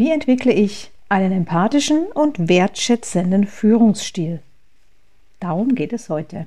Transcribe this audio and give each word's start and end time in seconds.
Wie 0.00 0.10
entwickle 0.10 0.50
ich 0.50 0.90
einen 1.10 1.30
empathischen 1.30 2.06
und 2.06 2.48
wertschätzenden 2.48 3.46
Führungsstil? 3.46 4.40
Darum 5.40 5.74
geht 5.74 5.92
es 5.92 6.08
heute. 6.08 6.46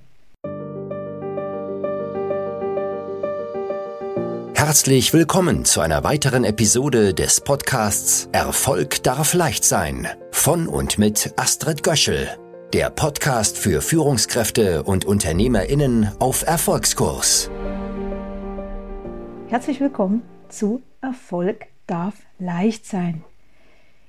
Herzlich 4.55 5.13
willkommen 5.13 5.66
zu 5.66 5.81
einer 5.81 6.04
weiteren 6.04 6.45
Episode 6.45 7.13
des 7.13 7.41
Podcasts 7.41 8.27
Erfolg 8.31 9.04
darf 9.04 9.36
leicht 9.36 9.65
sein 9.65 10.07
von 10.31 10.67
und 10.67 10.97
mit 10.97 11.35
Astrid 11.38 11.83
Göschel, 11.83 12.27
der 12.73 12.89
Podcast 12.89 13.59
für 13.59 13.83
Führungskräfte 13.83 14.81
und 14.81 15.05
Unternehmerinnen 15.05 16.09
auf 16.17 16.41
Erfolgskurs. 16.41 17.51
Herzlich 19.49 19.79
willkommen 19.79 20.23
zu 20.49 20.81
Erfolg 21.01 21.67
darf 21.85 22.15
leicht 22.39 22.88
sein. 22.88 23.24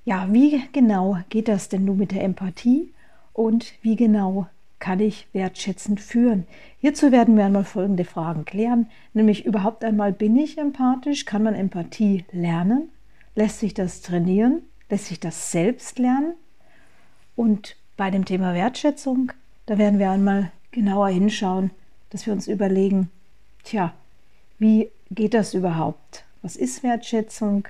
Ja, 0.06 0.28
wie 0.30 0.62
genau 0.72 1.18
geht 1.30 1.48
das 1.48 1.70
denn 1.70 1.86
nun 1.86 1.96
mit 1.96 2.12
der 2.12 2.24
Empathie 2.24 2.92
und 3.32 3.72
wie 3.80 3.96
genau 3.96 4.46
kann 4.78 5.00
ich 5.00 5.27
wertschätzend 5.32 5.98
führen? 5.98 6.46
Hierzu 6.78 7.10
werden 7.10 7.38
wir 7.38 7.46
einmal 7.46 7.64
folgende 7.64 8.04
Fragen 8.04 8.44
klären, 8.44 8.90
nämlich 9.14 9.46
überhaupt 9.46 9.82
einmal 9.82 10.12
bin 10.12 10.36
ich 10.36 10.58
empathisch? 10.58 11.24
Kann 11.24 11.42
man 11.42 11.54
Empathie 11.54 12.27
lernen? 12.32 12.90
Lässt 13.34 13.60
sich 13.60 13.72
das 13.72 14.02
trainieren? 14.02 14.60
Lässt 14.90 15.06
sich 15.06 15.20
das 15.20 15.50
selbst 15.50 15.98
lernen? 15.98 16.34
Und 17.34 17.77
bei 17.96 18.10
dem 18.10 18.27
Thema 18.27 18.52
Wertschätzung, 18.52 19.32
da 19.64 19.78
werden 19.78 19.98
wir 19.98 20.10
einmal 20.10 20.52
genauer 20.70 21.08
hinschauen, 21.08 21.70
dass 22.10 22.27
wir 22.27 22.34
uns 22.34 22.46
überlegen, 22.46 23.10
tja, 23.62 23.94
wie 24.58 24.91
geht 25.10 25.32
das 25.32 25.55
überhaupt? 25.55 26.24
Was 26.42 26.56
ist 26.56 26.82
Wertschätzung? 26.82 27.66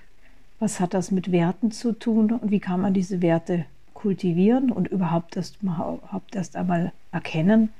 Was 0.58 0.80
hat 0.80 0.94
das 0.94 1.10
mit 1.10 1.32
Werten 1.32 1.70
zu 1.70 1.92
tun? 1.92 2.32
Und 2.32 2.50
wie 2.50 2.60
kann 2.60 2.80
man 2.80 2.94
diese 2.94 3.22
Werte 3.22 3.66
kultivieren 3.92 4.70
und 4.70 4.88
überhaupt 4.88 5.36
erst, 5.36 5.62
überhaupt 5.62 6.34
erst 6.34 6.56
einmal 6.56 6.92
erkennen? 7.12 7.70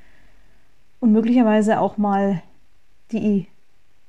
Und 1.01 1.13
möglicherweise 1.13 1.81
auch 1.81 1.97
mal 1.97 2.43
die 3.13 3.47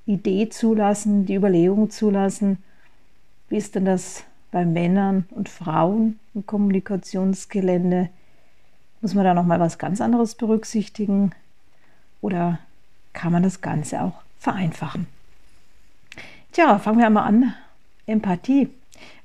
Idee 0.05 0.49
zulassen, 0.49 1.25
die 1.25 1.35
Überlegung 1.35 1.89
zulassen, 1.89 2.57
wie 3.49 3.57
ist 3.57 3.75
denn 3.75 3.85
das 3.85 4.23
bei 4.51 4.65
Männern 4.65 5.25
und 5.31 5.49
Frauen 5.49 6.19
im 6.33 6.45
Kommunikationsgelände? 6.45 8.09
Muss 9.01 9.13
man 9.13 9.25
da 9.25 9.33
noch 9.33 9.45
mal 9.45 9.59
was 9.59 9.77
ganz 9.77 10.01
anderes 10.01 10.35
berücksichtigen? 10.35 11.31
Oder 12.21 12.59
kann 13.13 13.31
man 13.31 13.43
das 13.43 13.61
Ganze 13.61 14.01
auch 14.01 14.21
vereinfachen? 14.39 15.07
Tja, 16.53 16.79
fangen 16.79 16.99
wir 16.99 17.05
einmal 17.05 17.27
an 17.27 17.53
Empathie. 18.07 18.69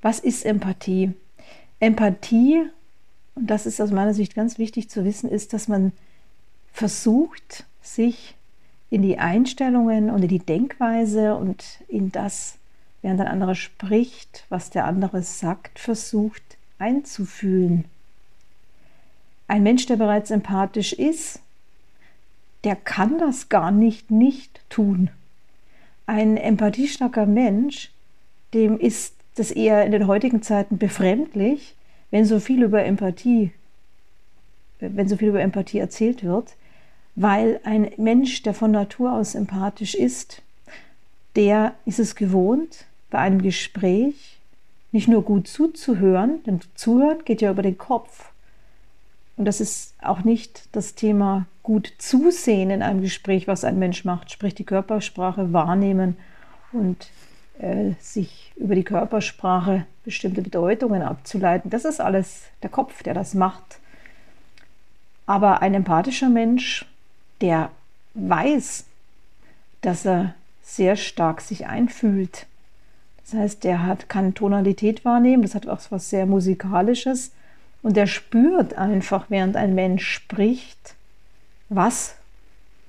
Was 0.02 0.18
ist 0.18 0.44
Empathie? 0.44 1.12
Empathie, 1.80 2.62
und 3.34 3.46
das 3.48 3.66
ist 3.66 3.80
aus 3.80 3.90
meiner 3.90 4.14
Sicht 4.14 4.34
ganz 4.34 4.58
wichtig 4.58 4.90
zu 4.90 5.04
wissen, 5.04 5.30
ist, 5.30 5.52
dass 5.52 5.68
man 5.68 5.92
versucht, 6.72 7.66
sich 7.82 8.34
in 8.90 9.02
die 9.02 9.18
Einstellungen 9.18 10.10
und 10.10 10.22
in 10.22 10.28
die 10.28 10.38
Denkweise 10.38 11.36
und 11.36 11.64
in 11.88 12.12
das, 12.12 12.56
während 13.02 13.20
ein 13.20 13.28
anderer 13.28 13.54
spricht, 13.54 14.44
was 14.48 14.70
der 14.70 14.84
andere 14.84 15.22
sagt, 15.22 15.78
versucht 15.78 16.42
einzufühlen. 16.78 17.84
Ein 19.48 19.62
Mensch, 19.62 19.86
der 19.86 19.96
bereits 19.96 20.30
empathisch 20.30 20.92
ist, 20.92 21.40
der 22.64 22.76
kann 22.76 23.18
das 23.18 23.48
gar 23.48 23.70
nicht 23.70 24.10
nicht 24.10 24.60
tun. 24.68 25.10
Ein 26.06 26.36
empathiestarker 26.36 27.26
Mensch, 27.26 27.90
dem 28.54 28.78
ist 28.78 29.14
das 29.34 29.50
eher 29.50 29.84
in 29.84 29.92
den 29.92 30.06
heutigen 30.06 30.42
Zeiten 30.42 30.78
befremdlich, 30.78 31.76
wenn 32.10 32.24
so 32.24 32.40
viel 32.40 32.62
über 32.62 32.84
Empathie, 32.84 33.52
wenn 34.80 35.08
so 35.08 35.16
viel 35.16 35.28
über 35.28 35.40
Empathie 35.40 35.78
erzählt 35.78 36.24
wird, 36.24 36.56
weil 37.14 37.60
ein 37.64 37.90
Mensch, 37.96 38.42
der 38.42 38.54
von 38.54 38.70
Natur 38.70 39.12
aus 39.12 39.34
empathisch 39.34 39.94
ist, 39.94 40.42
der 41.36 41.74
ist 41.86 41.98
es 41.98 42.16
gewohnt, 42.16 42.86
bei 43.10 43.18
einem 43.18 43.42
Gespräch 43.42 44.38
nicht 44.92 45.08
nur 45.08 45.22
gut 45.22 45.46
zuzuhören, 45.46 46.42
denn 46.44 46.60
zuhören 46.74 47.24
geht 47.24 47.40
ja 47.40 47.50
über 47.50 47.62
den 47.62 47.78
Kopf. 47.78 48.32
Und 49.36 49.44
das 49.44 49.60
ist 49.60 49.94
auch 50.02 50.24
nicht 50.24 50.68
das 50.72 50.94
Thema 50.94 51.46
gut 51.62 51.92
zusehen 51.98 52.70
in 52.70 52.82
einem 52.82 53.00
Gespräch, 53.00 53.46
was 53.46 53.64
ein 53.64 53.78
Mensch 53.78 54.04
macht, 54.04 54.30
sprich 54.30 54.54
die 54.54 54.64
Körpersprache 54.64 55.52
wahrnehmen 55.52 56.16
und 56.72 57.08
sich 58.00 58.52
über 58.56 58.74
die 58.74 58.84
Körpersprache 58.84 59.86
bestimmte 60.04 60.42
Bedeutungen 60.42 61.02
abzuleiten. 61.02 61.70
Das 61.70 61.84
ist 61.84 62.00
alles 62.00 62.44
der 62.62 62.70
Kopf, 62.70 63.02
der 63.02 63.14
das 63.14 63.34
macht. 63.34 63.78
Aber 65.26 65.62
ein 65.62 65.74
empathischer 65.74 66.28
Mensch, 66.28 66.86
der 67.40 67.70
weiß, 68.14 68.84
dass 69.82 70.04
er 70.04 70.34
sehr 70.62 70.96
stark 70.96 71.40
sich 71.40 71.66
einfühlt. 71.66 72.46
Das 73.22 73.34
heißt, 73.34 73.64
der 73.64 73.84
hat, 73.84 74.08
kann 74.08 74.34
Tonalität 74.34 75.04
wahrnehmen, 75.04 75.42
das 75.42 75.54
hat 75.54 75.68
auch 75.68 75.80
was 75.90 76.10
sehr 76.10 76.26
Musikalisches 76.26 77.30
und 77.82 77.96
der 77.96 78.06
spürt 78.06 78.74
einfach, 78.74 79.26
während 79.28 79.56
ein 79.56 79.74
Mensch 79.74 80.06
spricht, 80.08 80.94
was, 81.68 82.16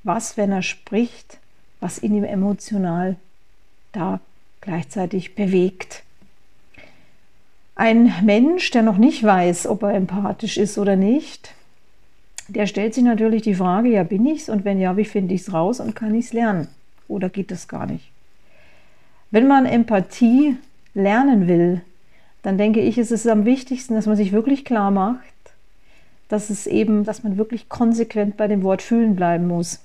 was, 0.03 0.38
wenn 0.38 0.51
er 0.51 0.63
spricht, 0.63 1.38
was 1.79 1.97
in 1.97 2.15
ihm 2.15 2.23
emotional 2.23 3.17
da 3.91 4.19
gleichzeitig 4.61 5.35
bewegt. 5.35 6.03
Ein 7.75 8.13
Mensch, 8.23 8.72
der 8.72 8.83
noch 8.83 8.97
nicht 8.97 9.23
weiß, 9.23 9.67
ob 9.67 9.83
er 9.83 9.94
empathisch 9.94 10.57
ist 10.57 10.77
oder 10.77 10.95
nicht, 10.95 11.53
der 12.47 12.67
stellt 12.67 12.94
sich 12.94 13.03
natürlich 13.03 13.41
die 13.44 13.55
Frage, 13.55 13.89
ja, 13.89 14.03
bin 14.03 14.25
ich's? 14.25 14.50
Und 14.50 14.66
wenn 14.66 14.79
ja, 14.79 14.97
wie 14.97 15.05
finde 15.05 15.33
ich 15.33 15.41
es 15.41 15.53
raus 15.53 15.79
und 15.79 15.95
kann 15.95 16.13
ich 16.16 16.25
es 16.25 16.33
lernen? 16.33 16.67
Oder 17.07 17.29
geht 17.29 17.51
das 17.51 17.67
gar 17.67 17.85
nicht? 17.85 18.11
Wenn 19.31 19.47
man 19.47 19.66
Empathie 19.66 20.57
lernen 20.94 21.47
will, 21.47 21.81
dann 22.44 22.57
denke 22.57 22.81
ich, 22.81 22.97
ist 22.97 23.11
es 23.11 23.27
am 23.27 23.45
wichtigsten, 23.45 23.94
dass 23.94 24.05
man 24.05 24.17
sich 24.17 24.31
wirklich 24.31 24.66
klar 24.66 24.91
macht, 24.91 25.21
dass 26.27 26.50
es 26.50 26.67
eben, 26.67 27.03
dass 27.03 27.23
man 27.23 27.38
wirklich 27.38 27.69
konsequent 27.69 28.38
bei 28.38 28.47
dem 28.47 28.63
Wort 28.63 28.81
fühlen 28.81 29.16
bleiben 29.16 29.47
muss. 29.47 29.79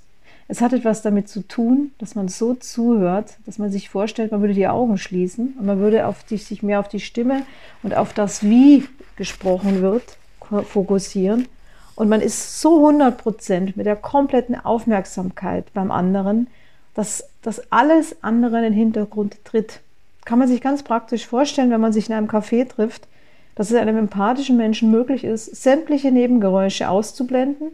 Es 0.48 0.60
hat 0.60 0.72
etwas 0.72 1.02
damit 1.02 1.28
zu 1.28 1.46
tun, 1.46 1.90
dass 1.98 2.14
man 2.14 2.28
so 2.28 2.54
zuhört, 2.54 3.36
dass 3.46 3.58
man 3.58 3.70
sich 3.70 3.88
vorstellt, 3.88 4.30
man 4.30 4.42
würde 4.42 4.54
die 4.54 4.68
Augen 4.68 4.96
schließen 4.96 5.54
und 5.58 5.66
man 5.66 5.80
würde 5.80 6.04
die, 6.30 6.36
sich 6.36 6.62
mehr 6.62 6.78
auf 6.78 6.88
die 6.88 7.00
Stimme 7.00 7.42
und 7.82 7.94
auf 7.94 8.12
das, 8.12 8.44
wie 8.44 8.84
gesprochen 9.16 9.82
wird, 9.82 10.18
fokussieren. 10.40 11.48
Und 11.96 12.08
man 12.08 12.20
ist 12.20 12.60
so 12.60 12.86
100 12.86 13.18
Prozent 13.18 13.76
mit 13.76 13.86
der 13.86 13.96
kompletten 13.96 14.54
Aufmerksamkeit 14.54 15.72
beim 15.74 15.90
anderen, 15.90 16.46
dass 16.94 17.28
das 17.42 17.72
alles 17.72 18.22
andere 18.22 18.58
in 18.58 18.64
den 18.64 18.72
Hintergrund 18.72 19.44
tritt. 19.44 19.80
Kann 20.24 20.38
man 20.38 20.48
sich 20.48 20.60
ganz 20.60 20.82
praktisch 20.82 21.26
vorstellen, 21.26 21.70
wenn 21.70 21.80
man 21.80 21.92
sich 21.92 22.08
in 22.08 22.14
einem 22.14 22.28
Café 22.28 22.68
trifft, 22.68 23.08
dass 23.56 23.70
es 23.70 23.76
einem 23.76 23.96
empathischen 23.96 24.56
Menschen 24.56 24.90
möglich 24.90 25.24
ist, 25.24 25.56
sämtliche 25.56 26.12
Nebengeräusche 26.12 26.88
auszublenden 26.88 27.72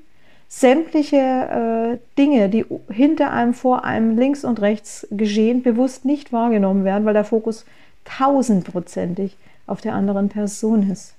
sämtliche 0.54 1.16
äh, 1.16 1.98
Dinge, 2.18 2.50
die 2.50 2.66
hinter 2.90 3.32
einem, 3.32 3.54
vor 3.54 3.84
einem, 3.84 4.18
links 4.18 4.44
und 4.44 4.60
rechts 4.60 5.06
geschehen, 5.10 5.62
bewusst 5.62 6.04
nicht 6.04 6.30
wahrgenommen 6.30 6.84
werden, 6.84 7.06
weil 7.06 7.14
der 7.14 7.24
Fokus 7.24 7.64
tausendprozentig 8.04 9.38
auf 9.66 9.80
der 9.80 9.94
anderen 9.94 10.28
Person 10.28 10.90
ist. 10.90 11.14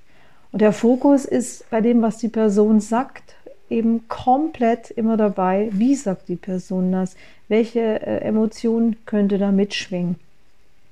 Und 0.52 0.62
der 0.62 0.72
Fokus 0.72 1.26
ist 1.26 1.68
bei 1.72 1.82
dem, 1.82 2.04
was 2.04 2.20
die 2.20 2.28
Person 2.28 2.80
sagt, 2.80 3.34
eben 3.72 4.08
komplett 4.08 4.92
immer 4.92 5.18
dabei, 5.18 5.70
wie 5.72 5.96
sagt 5.96 6.30
die 6.30 6.36
Person 6.36 6.92
das, 6.92 7.16
welche 7.48 7.80
äh, 7.80 8.20
Emotion 8.20 8.98
könnte 9.08 9.40
da 9.40 9.52
mitschwingen. 9.52 10.18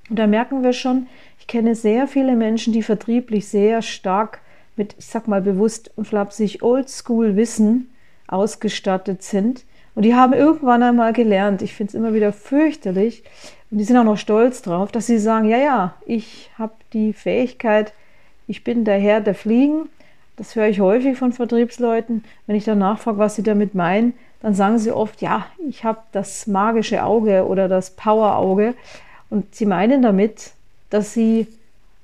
Und 0.09 0.17
da 0.17 0.25
merken 0.25 0.63
wir 0.63 0.73
schon, 0.73 1.05
ich 1.39 1.45
kenne 1.45 1.75
sehr 1.75 2.07
viele 2.07 2.35
Menschen, 2.35 2.73
die 2.73 2.81
vertrieblich 2.81 3.47
sehr 3.47 3.83
stark 3.83 4.41
mit, 4.75 4.95
ich 4.97 5.05
sag 5.05 5.27
mal 5.27 5.41
bewusst 5.41 5.91
und 5.95 6.07
flapsig, 6.07 6.63
Oldschool 6.63 7.35
Wissen 7.35 7.87
ausgestattet 8.31 9.21
sind. 9.21 9.63
Und 9.93 10.03
die 10.03 10.15
haben 10.15 10.33
irgendwann 10.33 10.83
einmal 10.83 11.13
gelernt, 11.13 11.61
ich 11.61 11.73
finde 11.73 11.91
es 11.91 11.95
immer 11.95 12.13
wieder 12.13 12.33
fürchterlich, 12.33 13.23
und 13.71 13.77
die 13.77 13.85
sind 13.85 13.97
auch 13.97 14.03
noch 14.03 14.17
stolz 14.17 14.61
drauf, 14.61 14.91
dass 14.91 15.07
sie 15.07 15.17
sagen, 15.17 15.47
ja, 15.47 15.57
ja, 15.57 15.93
ich 16.05 16.51
habe 16.57 16.73
die 16.91 17.13
Fähigkeit, 17.13 17.93
ich 18.45 18.65
bin 18.65 18.83
der 18.83 18.99
Herr 18.99 19.21
der 19.21 19.33
Fliegen. 19.33 19.87
Das 20.35 20.55
höre 20.55 20.67
ich 20.67 20.81
häufig 20.81 21.17
von 21.17 21.31
Vertriebsleuten. 21.31 22.25
Wenn 22.47 22.55
ich 22.57 22.65
dann 22.65 22.79
nachfrage, 22.79 23.17
was 23.17 23.35
sie 23.35 23.43
damit 23.43 23.73
meinen, 23.73 24.13
dann 24.41 24.53
sagen 24.53 24.77
sie 24.77 24.91
oft, 24.91 25.21
ja, 25.21 25.45
ich 25.69 25.85
habe 25.85 25.99
das 26.11 26.47
magische 26.47 27.03
Auge 27.03 27.45
oder 27.45 27.69
das 27.69 27.91
Power-Auge. 27.91 28.73
Und 29.29 29.55
sie 29.55 29.65
meinen 29.65 30.01
damit, 30.01 30.51
dass 30.89 31.13
sie 31.13 31.47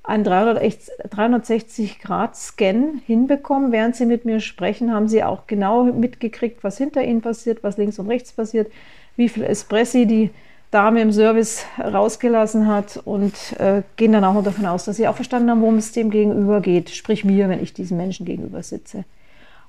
einen 0.07 0.25
360-Grad-Scan 0.25 3.01
hinbekommen. 3.05 3.71
Während 3.71 3.95
Sie 3.95 4.05
mit 4.05 4.25
mir 4.25 4.39
sprechen, 4.39 4.91
haben 4.93 5.07
Sie 5.07 5.23
auch 5.23 5.47
genau 5.47 5.83
mitgekriegt, 5.83 6.63
was 6.63 6.77
hinter 6.77 7.03
Ihnen 7.03 7.21
passiert, 7.21 7.63
was 7.63 7.77
links 7.77 7.99
und 7.99 8.07
rechts 8.07 8.31
passiert, 8.31 8.71
wie 9.17 9.29
viel 9.29 9.43
Espressi 9.43 10.07
die 10.07 10.31
Dame 10.71 11.01
im 11.01 11.11
Service 11.11 11.65
rausgelassen 11.79 12.67
hat 12.67 12.99
und 13.03 13.59
äh, 13.59 13.83
gehen 13.95 14.13
dann 14.13 14.23
auch 14.23 14.33
noch 14.33 14.43
davon 14.43 14.65
aus, 14.65 14.85
dass 14.85 14.97
sie 14.97 15.07
auch 15.07 15.15
verstanden 15.15 15.49
haben, 15.49 15.61
worum 15.61 15.77
es 15.77 15.93
dem 15.93 16.09
gegenüber 16.09 16.59
geht, 16.59 16.89
sprich 16.89 17.23
mir, 17.23 17.47
wenn 17.47 17.63
ich 17.63 17.73
diesem 17.73 17.95
Menschen 17.97 18.25
gegenüber 18.25 18.61
sitze. 18.63 19.05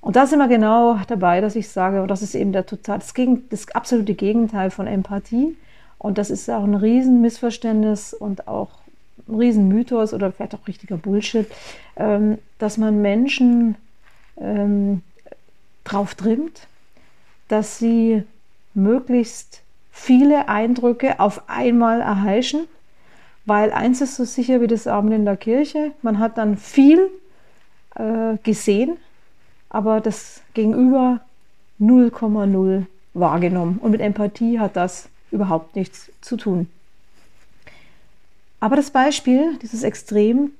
Und 0.01 0.17
da 0.17 0.27
sind 0.27 0.41
wir 0.41 0.49
genau 0.49 0.99
dabei, 1.07 1.41
dass 1.41 1.55
ich 1.57 1.69
sage, 1.69 2.03
und 2.03 2.09
das 2.09 2.23
ist 2.23 2.35
eben 2.35 2.53
der 2.53 2.67
total, 2.67 2.99
das, 2.99 3.15
Gegen, 3.15 3.49
das 3.49 3.71
absolute 3.73 4.15
Gegenteil 4.15 4.71
von 4.71 4.89
Empathie. 4.89 5.57
Und 5.99 6.19
das 6.19 6.31
ist 6.31 6.49
auch 6.49 6.65
ein 6.65 6.75
Riesenmissverständnis 6.75 8.15
und 8.15 8.47
auch 8.47 8.71
ein 9.29 9.35
Riesenmythos 9.35 10.15
oder 10.15 10.33
vielleicht 10.33 10.55
auch 10.55 10.67
richtiger 10.67 10.97
Bullshit, 10.97 11.47
ähm, 11.97 12.39
dass 12.59 12.79
man 12.79 13.03
Menschen 13.03 13.77
ähm, 14.41 15.03
drauf 15.85 16.15
trimmt, 16.15 16.67
dass 17.49 17.79
sie 17.79 18.23
möglichst 18.75 19.63
viele 19.91 20.49
Eindrücke 20.49 21.21
auf 21.21 21.49
einmal 21.49 22.01
erheischen, 22.01 22.67
weil 23.47 23.73
eins 23.73 24.01
ist 24.01 24.17
so 24.17 24.25
sicher 24.25 24.61
wie 24.61 24.67
das 24.67 24.87
Abend 24.87 25.13
in 25.13 25.25
der 25.25 25.37
Kirche, 25.37 25.93
man 26.03 26.19
hat 26.19 26.39
dann 26.39 26.57
viel 26.57 27.11
äh, 27.97 28.37
gesehen, 28.43 28.99
aber 29.71 30.01
das 30.01 30.43
Gegenüber 30.55 31.21
0,0 31.81 32.85
wahrgenommen. 33.15 33.79
Und 33.83 33.91
mit 33.91 34.01
Empathie 34.01 34.59
hat 34.59 34.77
das 34.77 35.09
überhaupt 35.31 35.77
nichts 35.77 36.11
zu 36.21 36.37
tun. 36.37 36.69
Aber 38.61 38.77
das 38.77 38.91
Beispiel, 38.91 39.57
dieses 39.63 39.83
Extrem, 39.83 40.53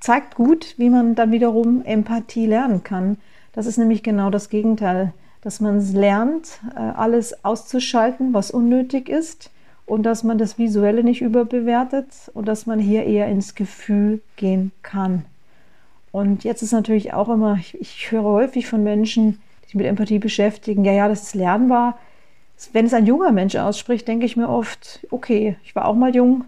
zeigt 0.00 0.34
gut, 0.34 0.74
wie 0.76 0.90
man 0.90 1.14
dann 1.14 1.32
wiederum 1.32 1.82
Empathie 1.84 2.46
lernen 2.46 2.84
kann. 2.84 3.16
Das 3.52 3.66
ist 3.66 3.78
nämlich 3.78 4.02
genau 4.02 4.30
das 4.30 4.50
Gegenteil, 4.50 5.12
dass 5.40 5.60
man 5.60 5.80
lernt, 5.92 6.60
äh, 6.74 6.78
alles 6.78 7.44
auszuschalten, 7.44 8.34
was 8.34 8.50
unnötig 8.50 9.08
ist 9.08 9.50
und 9.86 10.04
dass 10.04 10.24
man 10.24 10.38
das 10.38 10.58
Visuelle 10.58 11.04
nicht 11.04 11.20
überbewertet 11.20 12.06
und 12.32 12.48
dass 12.48 12.66
man 12.66 12.78
hier 12.78 13.04
eher 13.04 13.28
ins 13.28 13.54
Gefühl 13.54 14.20
gehen 14.36 14.72
kann. 14.82 15.24
Und 16.12 16.44
jetzt 16.44 16.62
ist 16.62 16.72
natürlich 16.72 17.12
auch 17.12 17.28
immer, 17.28 17.56
ich, 17.58 17.78
ich 17.80 18.10
höre 18.10 18.24
häufig 18.24 18.66
von 18.66 18.82
Menschen, 18.82 19.40
die 19.62 19.66
sich 19.66 19.74
mit 19.74 19.86
Empathie 19.86 20.18
beschäftigen, 20.18 20.84
ja, 20.84 20.92
ja, 20.92 21.08
das 21.08 21.24
ist 21.24 21.34
lernbar. 21.34 21.98
Wenn 22.72 22.86
es 22.86 22.94
ein 22.94 23.06
junger 23.06 23.32
Mensch 23.32 23.56
ausspricht, 23.56 24.06
denke 24.06 24.24
ich 24.24 24.36
mir 24.36 24.48
oft, 24.48 25.06
okay, 25.10 25.56
ich 25.64 25.74
war 25.74 25.86
auch 25.86 25.94
mal 25.94 26.14
jung. 26.14 26.44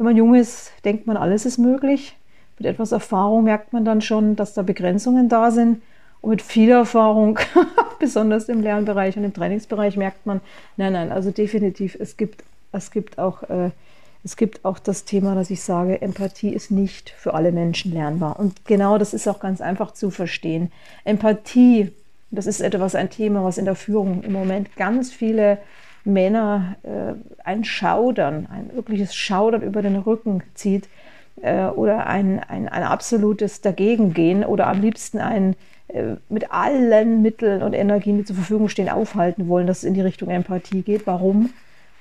Wenn 0.00 0.06
man 0.06 0.16
jung 0.16 0.34
ist, 0.34 0.72
denkt 0.86 1.06
man, 1.06 1.18
alles 1.18 1.44
ist 1.44 1.58
möglich. 1.58 2.16
Mit 2.58 2.66
etwas 2.66 2.90
Erfahrung 2.90 3.44
merkt 3.44 3.74
man 3.74 3.84
dann 3.84 4.00
schon, 4.00 4.34
dass 4.34 4.54
da 4.54 4.62
Begrenzungen 4.62 5.28
da 5.28 5.50
sind. 5.50 5.82
Und 6.22 6.30
mit 6.30 6.40
viel 6.40 6.70
Erfahrung, 6.70 7.38
besonders 7.98 8.48
im 8.48 8.62
Lernbereich 8.62 9.18
und 9.18 9.24
im 9.24 9.34
Trainingsbereich, 9.34 9.98
merkt 9.98 10.24
man, 10.24 10.40
nein, 10.78 10.94
nein, 10.94 11.12
also 11.12 11.30
definitiv, 11.30 11.98
es 12.00 12.16
gibt, 12.16 12.42
es 12.72 12.90
gibt 12.92 13.18
auch 13.18 13.42
äh, 13.42 13.72
es 14.24 14.38
gibt 14.38 14.64
auch 14.64 14.78
das 14.78 15.04
Thema, 15.04 15.34
dass 15.34 15.50
ich 15.50 15.60
sage, 15.62 16.00
Empathie 16.00 16.54
ist 16.54 16.70
nicht 16.70 17.10
für 17.10 17.34
alle 17.34 17.52
Menschen 17.52 17.92
lernbar. 17.92 18.38
Und 18.38 18.64
genau 18.64 18.96
das 18.96 19.12
ist 19.12 19.28
auch 19.28 19.38
ganz 19.38 19.60
einfach 19.60 19.92
zu 19.92 20.10
verstehen. 20.10 20.72
Empathie, 21.04 21.92
das 22.30 22.46
ist 22.46 22.62
etwas, 22.62 22.94
ein 22.94 23.10
Thema, 23.10 23.44
was 23.44 23.58
in 23.58 23.66
der 23.66 23.74
Führung 23.74 24.22
im 24.22 24.32
Moment 24.32 24.76
ganz 24.76 25.12
viele 25.12 25.58
Männer 26.04 26.76
äh, 26.82 27.14
ein 27.44 27.64
Schaudern, 27.64 28.48
ein 28.50 28.70
wirkliches 28.74 29.14
Schaudern 29.14 29.62
über 29.62 29.82
den 29.82 29.96
Rücken 29.96 30.42
zieht 30.54 30.88
äh, 31.42 31.64
oder 31.66 32.06
ein, 32.06 32.40
ein, 32.40 32.68
ein 32.68 32.82
absolutes 32.82 33.60
Dagegengehen 33.60 34.44
oder 34.44 34.66
am 34.66 34.80
liebsten 34.80 35.18
ein 35.18 35.56
äh, 35.88 36.16
mit 36.28 36.52
allen 36.52 37.22
Mitteln 37.22 37.62
und 37.62 37.74
Energien, 37.74 38.18
die 38.18 38.24
zur 38.24 38.36
Verfügung 38.36 38.68
stehen, 38.68 38.88
aufhalten 38.88 39.48
wollen, 39.48 39.66
dass 39.66 39.78
es 39.78 39.84
in 39.84 39.94
die 39.94 40.00
Richtung 40.00 40.30
Empathie 40.30 40.82
geht. 40.82 41.06
Warum? 41.06 41.50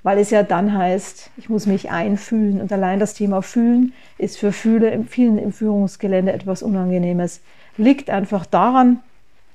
weil 0.03 0.17
es 0.17 0.29
ja 0.29 0.43
dann 0.43 0.77
heißt, 0.77 1.31
ich 1.37 1.49
muss 1.49 1.65
mich 1.65 1.91
einfühlen. 1.91 2.61
Und 2.61 2.71
allein 2.71 2.99
das 2.99 3.13
Thema 3.13 3.41
Fühlen 3.41 3.93
ist 4.17 4.37
für 4.37 4.51
viele, 4.51 5.03
vielen 5.03 5.37
im 5.37 5.51
Führungsgelände 5.51 6.31
etwas 6.31 6.63
Unangenehmes. 6.63 7.41
Liegt 7.77 8.09
einfach 8.09 8.45
daran, 8.45 8.99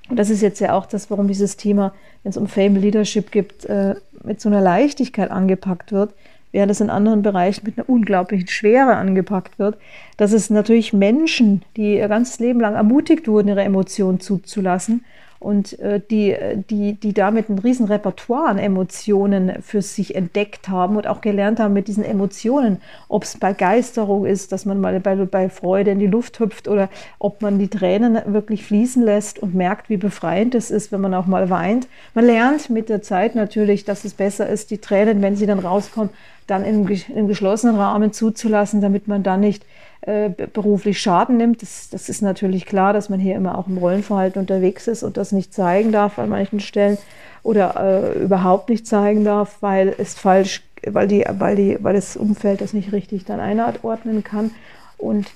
und 0.09 0.19
das 0.19 0.31
ist 0.31 0.43
jetzt 0.43 0.61
ja 0.61 0.75
auch 0.75 0.87
das, 0.87 1.11
warum 1.11 1.29
dieses 1.29 1.57
Thema, 1.57 1.95
wenn 2.23 2.31
es 2.31 2.37
um 2.37 2.47
Fame 2.47 2.77
Leadership 2.77 3.31
gibt, 3.31 3.65
äh, 3.65 3.95
mit 4.23 4.41
so 4.41 4.49
einer 4.49 4.61
Leichtigkeit 4.61 5.31
angepackt 5.31 5.93
wird, 5.93 6.15
während 6.53 6.71
es 6.71 6.81
in 6.81 6.91
anderen 6.91 7.23
Bereichen 7.23 7.65
mit 7.65 7.79
einer 7.79 7.89
unglaublichen 7.89 8.49
Schwere 8.49 8.97
angepackt 8.97 9.59
wird, 9.59 9.77
dass 10.17 10.33
es 10.33 10.51
natürlich 10.51 10.93
Menschen, 10.93 11.63
die 11.77 11.97
ihr 11.97 12.09
ganzes 12.09 12.39
Leben 12.39 12.61
lang 12.61 12.75
ermutigt 12.75 13.27
wurden, 13.29 13.49
ihre 13.49 13.63
Emotionen 13.63 14.21
zuzulassen, 14.21 15.05
und 15.45 15.79
äh, 15.79 16.01
die, 16.11 16.35
die, 16.71 16.95
die 16.95 17.13
damit 17.13 17.51
ein 17.51 17.59
riesen 17.59 17.87
Repertoire 17.87 18.49
an 18.49 18.59
Emotionen 18.59 19.63
für 19.63 19.83
sich 19.83 20.15
entdeckt 20.15 20.71
haben 20.71 20.97
und 20.97 21.07
auch 21.07 21.21
gelernt 21.21 21.61
haben 21.61 21.75
mit 21.75 21.87
diesen 21.87 22.03
Emotionen, 22.03 22.81
ob 23.09 23.25
es 23.25 23.37
Begeisterung 23.37 24.25
ist, 24.25 24.53
dass 24.53 24.65
man 24.65 24.81
mal 24.81 24.99
bei, 25.01 25.15
bei 25.17 25.51
Freude 25.51 25.91
in 25.91 25.99
die 25.99 26.07
Luft 26.07 26.41
hüpft 26.41 26.67
oder 26.67 26.89
ob 27.19 27.43
man 27.43 27.59
die 27.59 27.69
Tränen 27.69 28.19
wirklich 28.33 28.65
fließen 28.65 29.03
lässt 29.03 29.39
und 29.39 29.55
merkt, 29.55 29.91
wie 29.91 29.99
befreiend 29.99 30.55
es 30.55 30.71
ist, 30.71 30.93
wenn 30.93 31.03
man 31.03 31.13
auch 31.13 31.27
mal 31.27 31.51
weint. 31.51 31.89
Man 32.15 32.25
lernt 32.25 32.71
mit 32.71 32.89
der 32.89 33.03
Zeit 33.03 33.35
natürlich, 33.35 33.85
dass 33.85 34.07
es 34.07 34.15
besser 34.15 34.49
ist, 34.49 34.71
die 34.71 34.79
Tränen, 34.79 35.21
wenn 35.21 35.37
sie 35.37 35.47
dann 35.47 35.59
rauskommen, 35.59 36.11
dann 36.47 36.65
im, 36.65 36.89
im 37.15 37.29
geschlossenen 37.29 37.77
Rahmen 37.77 38.13
zuzulassen, 38.13 38.81
damit 38.81 39.09
man 39.09 39.23
dann 39.23 39.41
nicht 39.41 39.65
äh, 40.07 40.31
beruflich 40.53 41.01
Schaden 41.01 41.37
nimmt. 41.37 41.63
Das, 41.63 41.89
das, 41.89 42.09
ist 42.09 42.21
natürlich 42.21 42.67
klar, 42.67 42.93
dass 42.93 43.09
man 43.09 43.21
hier 43.21 43.37
immer 43.37 43.57
auch 43.57 43.67
im 43.67 43.79
Rollenverhalten 43.79 44.41
unterwegs 44.41 44.87
ist 44.87 45.03
und 45.03 45.17
das 45.17 45.33
nicht 45.33 45.55
zeigen 45.55 45.93
darf 45.93 46.19
an 46.19 46.29
manchen 46.29 46.61
Stellen 46.61 46.99
oder 47.43 48.15
äh, 48.15 48.23
überhaupt 48.23 48.69
nicht 48.69 48.87
zeigen 48.87 49.25
darf, 49.25 49.59
weil 49.61 49.95
es 49.97 50.15
falsch, 50.15 50.63
weil 50.87 51.09
die, 51.09 51.25
weil 51.39 51.57
die, 51.57 51.79
weil 51.81 51.95
das 51.95 52.17
Umfeld 52.17 52.61
das 52.61 52.73
nicht 52.73 52.93
richtig 52.93 53.25
dann 53.25 53.41
einordnen 53.41 54.23
kann 54.25 54.51
und 54.99 55.31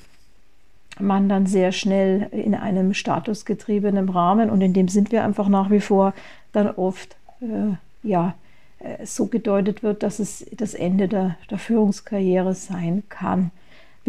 man 1.00 1.28
dann 1.28 1.46
sehr 1.46 1.72
schnell 1.72 2.28
in 2.32 2.54
einem 2.54 2.92
statusgetriebenen 2.92 4.08
Rahmen 4.08 4.50
und 4.50 4.60
in 4.60 4.72
dem 4.72 4.88
sind 4.88 5.12
wir 5.12 5.24
einfach 5.24 5.48
nach 5.48 5.70
wie 5.70 5.80
vor 5.80 6.12
dann 6.52 6.68
oft 6.70 7.16
äh, 7.40 7.76
ja 8.02 8.34
äh, 8.80 9.06
so 9.06 9.26
gedeutet 9.26 9.82
wird, 9.82 10.02
dass 10.02 10.18
es 10.18 10.44
das 10.52 10.74
Ende 10.74 11.08
der, 11.08 11.36
der 11.50 11.58
Führungskarriere 11.58 12.54
sein 12.54 13.04
kann. 13.08 13.50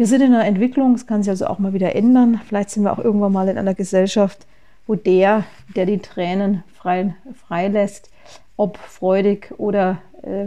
Wir 0.00 0.06
sind 0.06 0.22
in 0.22 0.32
einer 0.32 0.46
Entwicklung, 0.46 0.94
es 0.94 1.06
kann 1.06 1.22
sich 1.22 1.28
also 1.28 1.46
auch 1.46 1.58
mal 1.58 1.74
wieder 1.74 1.94
ändern. 1.94 2.40
Vielleicht 2.48 2.70
sind 2.70 2.84
wir 2.84 2.92
auch 2.94 3.04
irgendwann 3.04 3.34
mal 3.34 3.50
in 3.50 3.58
einer 3.58 3.74
Gesellschaft, 3.74 4.46
wo 4.86 4.94
der, 4.94 5.44
der 5.76 5.84
die 5.84 5.98
Tränen 5.98 6.62
frei, 6.72 7.14
freilässt, 7.46 8.08
ob 8.56 8.78
freudig 8.78 9.52
oder, 9.58 9.98
äh, 10.22 10.46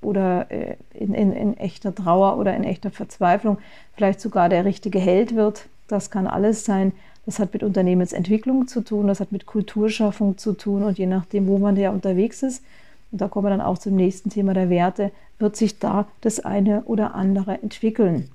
oder 0.00 0.50
äh, 0.50 0.76
in, 0.94 1.12
in, 1.12 1.34
in 1.34 1.54
echter 1.58 1.94
Trauer 1.94 2.38
oder 2.38 2.56
in 2.56 2.64
echter 2.64 2.90
Verzweiflung, 2.90 3.58
vielleicht 3.94 4.22
sogar 4.22 4.48
der 4.48 4.64
richtige 4.64 5.00
Held 5.00 5.36
wird. 5.36 5.66
Das 5.86 6.10
kann 6.10 6.26
alles 6.26 6.64
sein. 6.64 6.92
Das 7.26 7.38
hat 7.38 7.52
mit 7.52 7.62
Unternehmensentwicklung 7.62 8.68
zu 8.68 8.80
tun, 8.80 9.06
das 9.06 9.20
hat 9.20 9.32
mit 9.32 9.44
Kulturschaffung 9.44 10.38
zu 10.38 10.54
tun 10.54 10.82
und 10.82 10.96
je 10.96 11.04
nachdem, 11.04 11.46
wo 11.46 11.58
man 11.58 11.76
ja 11.76 11.90
unterwegs 11.90 12.42
ist, 12.42 12.64
und 13.12 13.20
da 13.20 13.28
kommen 13.28 13.44
wir 13.44 13.50
dann 13.50 13.60
auch 13.60 13.76
zum 13.76 13.96
nächsten 13.96 14.30
Thema 14.30 14.54
der 14.54 14.70
Werte, 14.70 15.10
wird 15.38 15.56
sich 15.56 15.78
da 15.78 16.06
das 16.22 16.40
eine 16.40 16.84
oder 16.84 17.14
andere 17.14 17.60
entwickeln. 17.60 18.30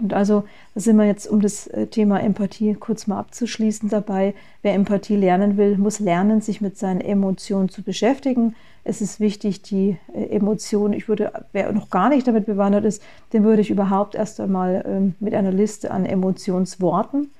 Und 0.00 0.14
also 0.14 0.44
sind 0.74 0.96
wir 0.96 1.06
jetzt, 1.06 1.28
um 1.28 1.40
das 1.40 1.66
äh, 1.68 1.86
Thema 1.86 2.20
Empathie 2.20 2.74
kurz 2.74 3.06
mal 3.06 3.18
abzuschließen 3.18 3.88
dabei. 3.88 4.34
Wer 4.62 4.74
Empathie 4.74 5.16
lernen 5.16 5.56
will, 5.56 5.76
muss 5.76 6.00
lernen, 6.00 6.40
sich 6.40 6.60
mit 6.60 6.78
seinen 6.78 7.00
Emotionen 7.00 7.68
zu 7.68 7.82
beschäftigen. 7.82 8.54
Es 8.84 9.00
ist 9.00 9.20
wichtig, 9.20 9.62
die 9.62 9.98
äh, 10.12 10.36
Emotionen, 10.36 10.94
ich 10.94 11.08
würde, 11.08 11.32
wer 11.52 11.72
noch 11.72 11.90
gar 11.90 12.08
nicht 12.08 12.26
damit 12.26 12.46
bewandert 12.46 12.84
ist, 12.84 13.02
den 13.32 13.44
würde 13.44 13.62
ich 13.62 13.70
überhaupt 13.70 14.14
erst 14.14 14.40
einmal 14.40 14.84
ähm, 14.86 15.14
mit 15.20 15.34
einer 15.34 15.52
Liste 15.52 15.90
an 15.90 16.04
Emotionsworten 16.04 17.30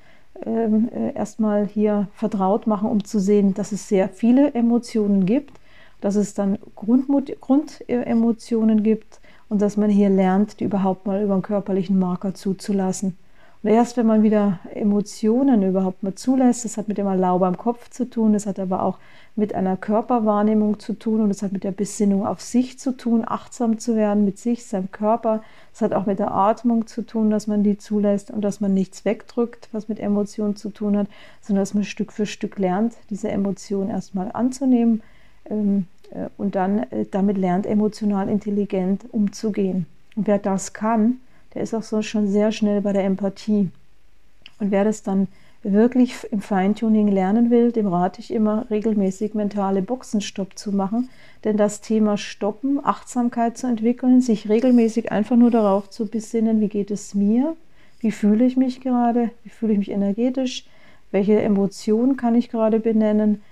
ähm, 0.44 0.88
äh, 0.94 1.14
erstmal 1.14 1.66
hier 1.66 2.08
vertraut 2.14 2.66
machen, 2.66 2.88
um 2.88 3.04
zu 3.04 3.18
sehen, 3.18 3.54
dass 3.54 3.72
es 3.72 3.88
sehr 3.88 4.08
viele 4.08 4.54
Emotionen 4.54 5.26
gibt, 5.26 5.58
dass 6.00 6.16
es 6.16 6.34
dann 6.34 6.58
Grundemotionen 6.74 8.82
gibt 8.82 9.20
und 9.52 9.60
dass 9.60 9.76
man 9.76 9.90
hier 9.90 10.08
lernt, 10.08 10.60
die 10.60 10.64
überhaupt 10.64 11.04
mal 11.06 11.22
über 11.22 11.34
einen 11.34 11.42
körperlichen 11.42 11.98
Marker 11.98 12.32
zuzulassen. 12.32 13.18
Und 13.62 13.68
erst 13.68 13.98
wenn 13.98 14.06
man 14.06 14.22
wieder 14.22 14.60
Emotionen 14.74 15.62
überhaupt 15.62 16.02
mal 16.02 16.14
zulässt, 16.14 16.64
das 16.64 16.78
hat 16.78 16.88
mit 16.88 16.96
dem 16.96 17.06
Erlauber 17.06 17.48
im 17.48 17.58
Kopf 17.58 17.90
zu 17.90 18.08
tun, 18.08 18.32
das 18.32 18.46
hat 18.46 18.58
aber 18.58 18.82
auch 18.82 18.96
mit 19.36 19.54
einer 19.54 19.76
Körperwahrnehmung 19.76 20.80
zu 20.80 20.94
tun 20.94 21.20
und 21.20 21.28
das 21.28 21.42
hat 21.42 21.52
mit 21.52 21.64
der 21.64 21.72
Besinnung 21.72 22.26
auf 22.26 22.40
sich 22.40 22.78
zu 22.78 22.96
tun, 22.96 23.24
achtsam 23.26 23.78
zu 23.78 23.94
werden 23.94 24.24
mit 24.24 24.38
sich, 24.38 24.64
seinem 24.64 24.90
Körper. 24.90 25.42
Das 25.72 25.82
hat 25.82 25.92
auch 25.92 26.06
mit 26.06 26.18
der 26.18 26.32
Atmung 26.32 26.86
zu 26.86 27.02
tun, 27.02 27.28
dass 27.28 27.46
man 27.46 27.62
die 27.62 27.76
zulässt 27.76 28.30
und 28.30 28.40
dass 28.40 28.62
man 28.62 28.72
nichts 28.72 29.04
wegdrückt, 29.04 29.68
was 29.72 29.86
mit 29.86 30.00
Emotionen 30.00 30.56
zu 30.56 30.70
tun 30.70 30.96
hat, 30.96 31.08
sondern 31.42 31.60
dass 31.60 31.74
man 31.74 31.84
Stück 31.84 32.10
für 32.10 32.24
Stück 32.24 32.58
lernt, 32.58 32.94
diese 33.10 33.30
Emotionen 33.30 33.90
erstmal 33.90 34.32
anzunehmen, 34.32 35.02
ähm, 35.44 35.80
äh, 35.80 35.91
und 36.36 36.54
dann 36.54 36.80
äh, 36.90 37.06
damit 37.10 37.38
lernt, 37.38 37.66
emotional 37.66 38.28
intelligent 38.28 39.04
umzugehen. 39.12 39.86
Und 40.16 40.26
wer 40.26 40.38
das 40.38 40.72
kann, 40.72 41.18
der 41.54 41.62
ist 41.62 41.74
auch 41.74 41.82
so 41.82 42.02
schon 42.02 42.28
sehr 42.28 42.52
schnell 42.52 42.80
bei 42.80 42.92
der 42.92 43.04
Empathie. 43.04 43.70
Und 44.58 44.70
wer 44.70 44.84
das 44.84 45.02
dann 45.02 45.28
wirklich 45.62 46.14
im 46.30 46.40
Feintuning 46.40 47.08
lernen 47.08 47.50
will, 47.50 47.72
dem 47.72 47.86
rate 47.86 48.20
ich 48.20 48.32
immer, 48.32 48.66
regelmäßig 48.70 49.34
mentale 49.34 49.82
Boxenstopp 49.82 50.58
zu 50.58 50.72
machen. 50.72 51.08
Denn 51.44 51.56
das 51.56 51.80
Thema 51.80 52.16
Stoppen, 52.16 52.84
Achtsamkeit 52.84 53.56
zu 53.56 53.66
entwickeln, 53.66 54.20
sich 54.20 54.48
regelmäßig 54.48 55.12
einfach 55.12 55.36
nur 55.36 55.50
darauf 55.50 55.88
zu 55.90 56.06
besinnen, 56.06 56.60
wie 56.60 56.68
geht 56.68 56.90
es 56.90 57.14
mir, 57.14 57.56
wie 58.00 58.10
fühle 58.10 58.44
ich 58.44 58.56
mich 58.56 58.80
gerade, 58.80 59.30
wie 59.44 59.50
fühle 59.50 59.72
ich 59.72 59.78
mich 59.78 59.90
energetisch, 59.90 60.66
welche 61.12 61.40
Emotionen 61.40 62.16
kann 62.16 62.34
ich 62.34 62.50
gerade 62.50 62.80
benennen, 62.80 63.42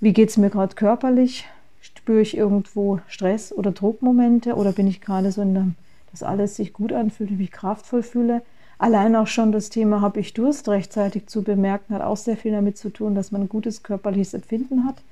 wie 0.00 0.12
geht 0.12 0.30
es 0.30 0.36
mir 0.36 0.50
gerade 0.50 0.74
körperlich, 0.74 1.44
spüre 1.80 2.20
ich 2.20 2.36
irgendwo 2.36 3.00
Stress 3.06 3.52
oder 3.52 3.72
Druckmomente 3.72 4.54
oder 4.54 4.72
bin 4.72 4.86
ich 4.86 5.00
gerade 5.00 5.32
so 5.32 5.42
in 5.42 5.54
der, 5.54 5.68
dass 6.10 6.22
alles 6.22 6.56
sich 6.56 6.72
gut 6.72 6.92
anfühlt, 6.92 7.30
ich 7.30 7.38
mich 7.38 7.52
kraftvoll 7.52 8.02
fühle. 8.02 8.42
Allein 8.78 9.16
auch 9.16 9.26
schon 9.26 9.52
das 9.52 9.70
Thema, 9.70 10.00
habe 10.00 10.20
ich 10.20 10.34
Durst 10.34 10.68
rechtzeitig 10.68 11.26
zu 11.26 11.42
bemerken, 11.42 11.94
hat 11.94 12.02
auch 12.02 12.16
sehr 12.16 12.36
viel 12.36 12.52
damit 12.52 12.78
zu 12.78 12.90
tun, 12.90 13.14
dass 13.14 13.32
man 13.32 13.42
ein 13.42 13.48
gutes 13.48 13.82
körperliches 13.82 14.34
Empfinden 14.34 14.84
hat 14.84 15.02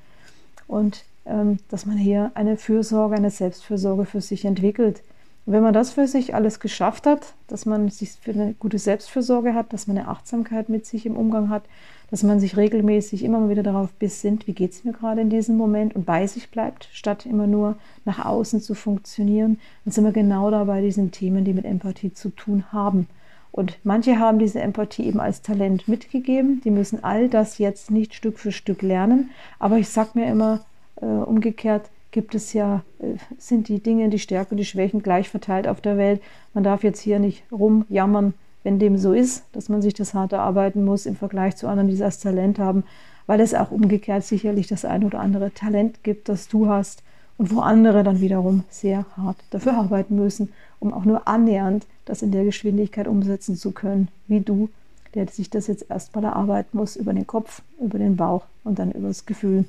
und 0.68 1.04
ähm, 1.26 1.58
dass 1.68 1.86
man 1.86 1.96
hier 1.96 2.30
eine 2.34 2.56
Fürsorge, 2.56 3.16
eine 3.16 3.30
Selbstfürsorge 3.30 4.04
für 4.04 4.20
sich 4.20 4.44
entwickelt. 4.44 5.02
Und 5.46 5.52
wenn 5.52 5.62
man 5.62 5.72
das 5.72 5.92
für 5.92 6.08
sich 6.08 6.34
alles 6.34 6.58
geschafft 6.58 7.06
hat, 7.06 7.34
dass 7.46 7.66
man 7.66 7.88
sich 7.88 8.10
für 8.20 8.32
eine 8.32 8.54
gute 8.54 8.78
Selbstfürsorge 8.78 9.54
hat, 9.54 9.72
dass 9.72 9.86
man 9.86 9.96
eine 9.96 10.08
Achtsamkeit 10.08 10.68
mit 10.68 10.86
sich 10.86 11.06
im 11.06 11.16
Umgang 11.16 11.50
hat, 11.50 11.62
dass 12.10 12.24
man 12.24 12.40
sich 12.40 12.56
regelmäßig 12.56 13.24
immer 13.24 13.48
wieder 13.48 13.62
darauf 13.62 13.92
besinnt, 13.92 14.48
wie 14.48 14.52
geht 14.52 14.72
es 14.72 14.84
mir 14.84 14.92
gerade 14.92 15.20
in 15.20 15.30
diesem 15.30 15.56
Moment 15.56 15.94
und 15.94 16.04
bei 16.04 16.26
sich 16.26 16.50
bleibt, 16.50 16.88
statt 16.92 17.26
immer 17.26 17.46
nur 17.46 17.76
nach 18.04 18.24
außen 18.24 18.60
zu 18.60 18.74
funktionieren, 18.74 19.58
dann 19.84 19.92
sind 19.92 20.04
wir 20.04 20.12
genau 20.12 20.50
da 20.50 20.64
bei 20.64 20.80
diesen 20.80 21.12
Themen, 21.12 21.44
die 21.44 21.54
mit 21.54 21.64
Empathie 21.64 22.12
zu 22.12 22.30
tun 22.30 22.64
haben. 22.72 23.08
Und 23.52 23.78
manche 23.84 24.18
haben 24.18 24.38
diese 24.38 24.60
Empathie 24.60 25.04
eben 25.04 25.20
als 25.20 25.42
Talent 25.42 25.88
mitgegeben. 25.88 26.60
Die 26.62 26.70
müssen 26.70 27.02
all 27.02 27.28
das 27.28 27.56
jetzt 27.56 27.90
nicht 27.90 28.14
Stück 28.14 28.38
für 28.38 28.52
Stück 28.52 28.82
lernen. 28.82 29.30
Aber 29.58 29.78
ich 29.78 29.88
sage 29.88 30.10
mir 30.14 30.26
immer 30.26 30.66
äh, 31.00 31.06
umgekehrt, 31.06 31.88
gibt 32.16 32.34
es 32.34 32.54
ja, 32.54 32.82
äh, 32.98 33.18
sind 33.36 33.68
die 33.68 33.78
Dinge, 33.78 34.08
die 34.08 34.18
Stärken 34.18 34.54
und 34.54 34.56
die 34.56 34.64
Schwächen 34.64 35.02
gleich 35.02 35.28
verteilt 35.28 35.68
auf 35.68 35.82
der 35.82 35.98
Welt. 35.98 36.22
Man 36.54 36.64
darf 36.64 36.82
jetzt 36.82 37.00
hier 37.00 37.18
nicht 37.18 37.44
rumjammern, 37.52 38.32
wenn 38.64 38.78
dem 38.78 38.96
so 38.96 39.12
ist, 39.12 39.44
dass 39.52 39.68
man 39.68 39.82
sich 39.82 39.92
das 39.92 40.14
hart 40.14 40.32
erarbeiten 40.32 40.82
muss 40.82 41.04
im 41.04 41.14
Vergleich 41.14 41.56
zu 41.56 41.68
anderen, 41.68 41.90
die 41.90 41.98
das 41.98 42.18
Talent 42.18 42.58
haben, 42.58 42.84
weil 43.26 43.38
es 43.40 43.52
auch 43.52 43.70
umgekehrt 43.70 44.24
sicherlich 44.24 44.66
das 44.66 44.86
ein 44.86 45.04
oder 45.04 45.20
andere 45.20 45.52
Talent 45.52 46.04
gibt, 46.04 46.30
das 46.30 46.48
du 46.48 46.68
hast 46.68 47.02
und 47.36 47.54
wo 47.54 47.60
andere 47.60 48.02
dann 48.02 48.22
wiederum 48.22 48.64
sehr 48.70 49.04
hart 49.18 49.36
dafür 49.50 49.74
arbeiten 49.74 50.16
müssen, 50.16 50.54
um 50.80 50.94
auch 50.94 51.04
nur 51.04 51.28
annähernd 51.28 51.86
das 52.06 52.22
in 52.22 52.32
der 52.32 52.44
Geschwindigkeit 52.44 53.08
umsetzen 53.08 53.56
zu 53.56 53.72
können, 53.72 54.08
wie 54.26 54.40
du, 54.40 54.70
der 55.12 55.28
sich 55.28 55.50
das 55.50 55.66
jetzt 55.66 55.90
erstmal 55.90 56.24
erarbeiten 56.24 56.78
muss 56.78 56.96
über 56.96 57.12
den 57.12 57.26
Kopf, 57.26 57.60
über 57.78 57.98
den 57.98 58.16
Bauch 58.16 58.46
und 58.64 58.78
dann 58.78 58.90
über 58.90 59.08
das 59.08 59.26
Gefühl. 59.26 59.66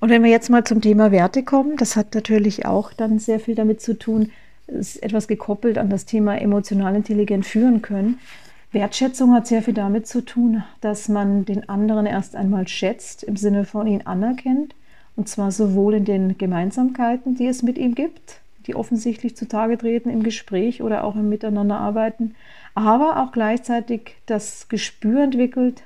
Und 0.00 0.10
wenn 0.10 0.24
wir 0.24 0.30
jetzt 0.30 0.50
mal 0.50 0.64
zum 0.64 0.80
Thema 0.80 1.12
Werte 1.12 1.42
kommen, 1.44 1.76
das 1.76 1.96
hat 1.96 2.14
natürlich 2.14 2.66
auch 2.66 2.92
dann 2.92 3.18
sehr 3.18 3.38
viel 3.38 3.54
damit 3.54 3.80
zu 3.80 3.98
tun, 3.98 4.32
ist 4.66 5.02
etwas 5.02 5.28
gekoppelt 5.28 5.78
an 5.78 5.90
das 5.90 6.06
Thema 6.06 6.40
emotional 6.40 6.96
intelligent 6.96 7.46
führen 7.46 7.82
können. 7.82 8.18
Wertschätzung 8.72 9.34
hat 9.34 9.46
sehr 9.46 9.62
viel 9.62 9.74
damit 9.74 10.06
zu 10.06 10.24
tun, 10.24 10.64
dass 10.80 11.08
man 11.08 11.44
den 11.44 11.68
anderen 11.68 12.06
erst 12.06 12.34
einmal 12.34 12.66
schätzt, 12.66 13.22
im 13.22 13.36
Sinne 13.36 13.64
von 13.64 13.86
ihn 13.86 14.02
anerkennt, 14.02 14.74
und 15.14 15.28
zwar 15.28 15.52
sowohl 15.52 15.94
in 15.94 16.04
den 16.06 16.38
Gemeinsamkeiten, 16.38 17.34
die 17.34 17.46
es 17.46 17.62
mit 17.62 17.76
ihm 17.76 17.94
gibt, 17.94 18.40
die 18.66 18.74
offensichtlich 18.74 19.36
zutage 19.36 19.76
treten 19.76 20.08
im 20.08 20.22
Gespräch 20.22 20.82
oder 20.82 21.04
auch 21.04 21.16
im 21.16 21.28
Miteinanderarbeiten, 21.28 22.34
aber 22.74 23.22
auch 23.22 23.32
gleichzeitig 23.32 24.16
das 24.24 24.68
Gespür 24.68 25.22
entwickelt 25.22 25.82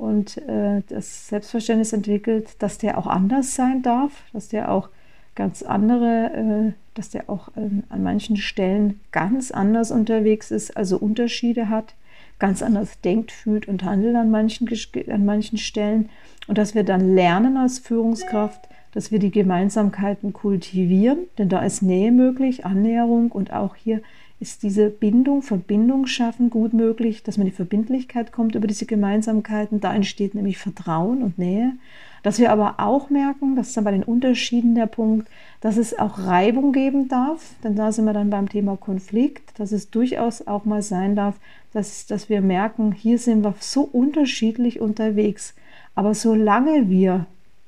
und 0.00 0.38
äh, 0.48 0.82
das 0.88 1.28
Selbstverständnis 1.28 1.92
entwickelt, 1.92 2.56
dass 2.58 2.78
der 2.78 2.96
auch 2.96 3.06
anders 3.06 3.54
sein 3.54 3.82
darf, 3.82 4.10
dass 4.32 4.48
der 4.48 4.72
auch 4.72 4.88
ganz 5.34 5.62
andere, 5.62 6.32
äh, 6.32 6.72
dass 6.94 7.10
der 7.10 7.28
auch 7.28 7.48
äh, 7.48 7.68
an 7.90 8.02
manchen 8.02 8.38
Stellen 8.38 9.00
ganz 9.12 9.50
anders 9.50 9.90
unterwegs 9.90 10.50
ist, 10.50 10.74
also 10.74 10.96
Unterschiede 10.96 11.68
hat, 11.68 11.94
ganz 12.38 12.62
anders 12.62 12.98
denkt, 13.02 13.30
fühlt 13.30 13.68
und 13.68 13.84
handelt 13.84 14.16
an 14.16 14.30
manchen, 14.30 14.66
an 15.10 15.26
manchen 15.26 15.58
Stellen. 15.58 16.08
Und 16.48 16.56
dass 16.56 16.74
wir 16.74 16.82
dann 16.82 17.14
lernen 17.14 17.58
als 17.58 17.78
Führungskraft, 17.78 18.70
dass 18.92 19.12
wir 19.12 19.18
die 19.18 19.30
Gemeinsamkeiten 19.30 20.32
kultivieren, 20.32 21.26
denn 21.36 21.50
da 21.50 21.60
ist 21.60 21.82
Nähe 21.82 22.10
möglich, 22.10 22.64
Annäherung 22.64 23.30
und 23.30 23.52
auch 23.52 23.76
hier 23.76 24.00
ist 24.40 24.62
diese 24.62 24.88
Bindung, 24.88 25.42
Verbindung 25.42 26.06
schaffen 26.06 26.48
gut 26.48 26.72
möglich, 26.72 27.22
dass 27.22 27.36
man 27.36 27.46
die 27.46 27.52
Verbindlichkeit 27.52 28.32
kommt 28.32 28.54
über 28.54 28.66
diese 28.66 28.86
Gemeinsamkeiten. 28.86 29.80
Da 29.80 29.94
entsteht 29.94 30.34
nämlich 30.34 30.56
Vertrauen 30.56 31.22
und 31.22 31.38
Nähe. 31.38 31.74
Dass 32.22 32.38
wir 32.38 32.50
aber 32.50 32.74
auch 32.78 33.10
merken, 33.10 33.56
das 33.56 33.68
ist 33.68 33.76
dann 33.76 33.84
bei 33.84 33.92
den 33.92 34.02
Unterschieden 34.02 34.74
der 34.74 34.86
Punkt, 34.86 35.28
dass 35.60 35.76
es 35.76 35.98
auch 35.98 36.18
Reibung 36.18 36.72
geben 36.72 37.08
darf, 37.08 37.54
denn 37.64 37.76
da 37.76 37.92
sind 37.92 38.04
wir 38.04 38.12
dann 38.12 38.30
beim 38.30 38.48
Thema 38.48 38.76
Konflikt, 38.76 39.58
dass 39.58 39.72
es 39.72 39.90
durchaus 39.90 40.46
auch 40.46 40.64
mal 40.64 40.82
sein 40.82 41.16
darf, 41.16 41.36
dass, 41.72 42.06
dass 42.06 42.28
wir 42.28 42.40
merken, 42.40 42.92
hier 42.92 43.18
sind 43.18 43.42
wir 43.42 43.54
so 43.60 43.82
unterschiedlich 43.82 44.80
unterwegs. 44.80 45.54
Aber 45.94 46.14
solange 46.14 46.88
wir 46.88 47.26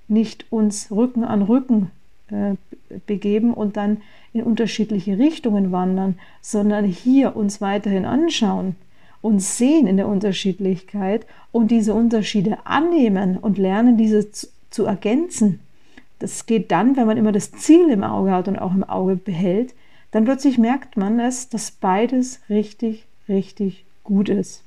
nicht 0.08 0.46
uns 0.50 0.90
Rücken 0.90 1.24
an 1.24 1.42
Rücken 1.42 1.90
äh, 2.28 2.54
begeben 3.06 3.54
und 3.54 3.76
dann 3.76 3.98
in 4.32 4.42
unterschiedliche 4.42 5.18
Richtungen 5.18 5.72
wandern, 5.72 6.18
sondern 6.40 6.84
hier 6.84 7.36
uns 7.36 7.60
weiterhin 7.60 8.04
anschauen 8.04 8.76
und 9.20 9.40
sehen 9.40 9.86
in 9.86 9.96
der 9.96 10.08
Unterschiedlichkeit 10.08 11.26
und 11.52 11.70
diese 11.70 11.94
Unterschiede 11.94 12.58
annehmen 12.64 13.36
und 13.36 13.58
lernen, 13.58 13.96
diese 13.96 14.30
zu, 14.30 14.48
zu 14.70 14.84
ergänzen. 14.84 15.60
Das 16.18 16.46
geht 16.46 16.70
dann, 16.70 16.96
wenn 16.96 17.06
man 17.06 17.16
immer 17.16 17.32
das 17.32 17.52
Ziel 17.52 17.88
im 17.90 18.04
Auge 18.04 18.32
hat 18.32 18.48
und 18.48 18.58
auch 18.58 18.74
im 18.74 18.84
Auge 18.84 19.16
behält, 19.16 19.74
dann 20.12 20.24
plötzlich 20.24 20.58
merkt 20.58 20.96
man 20.96 21.18
es, 21.18 21.48
dass 21.48 21.70
beides 21.70 22.40
richtig, 22.48 23.06
richtig 23.28 23.84
gut 24.04 24.28
ist. 24.28 24.62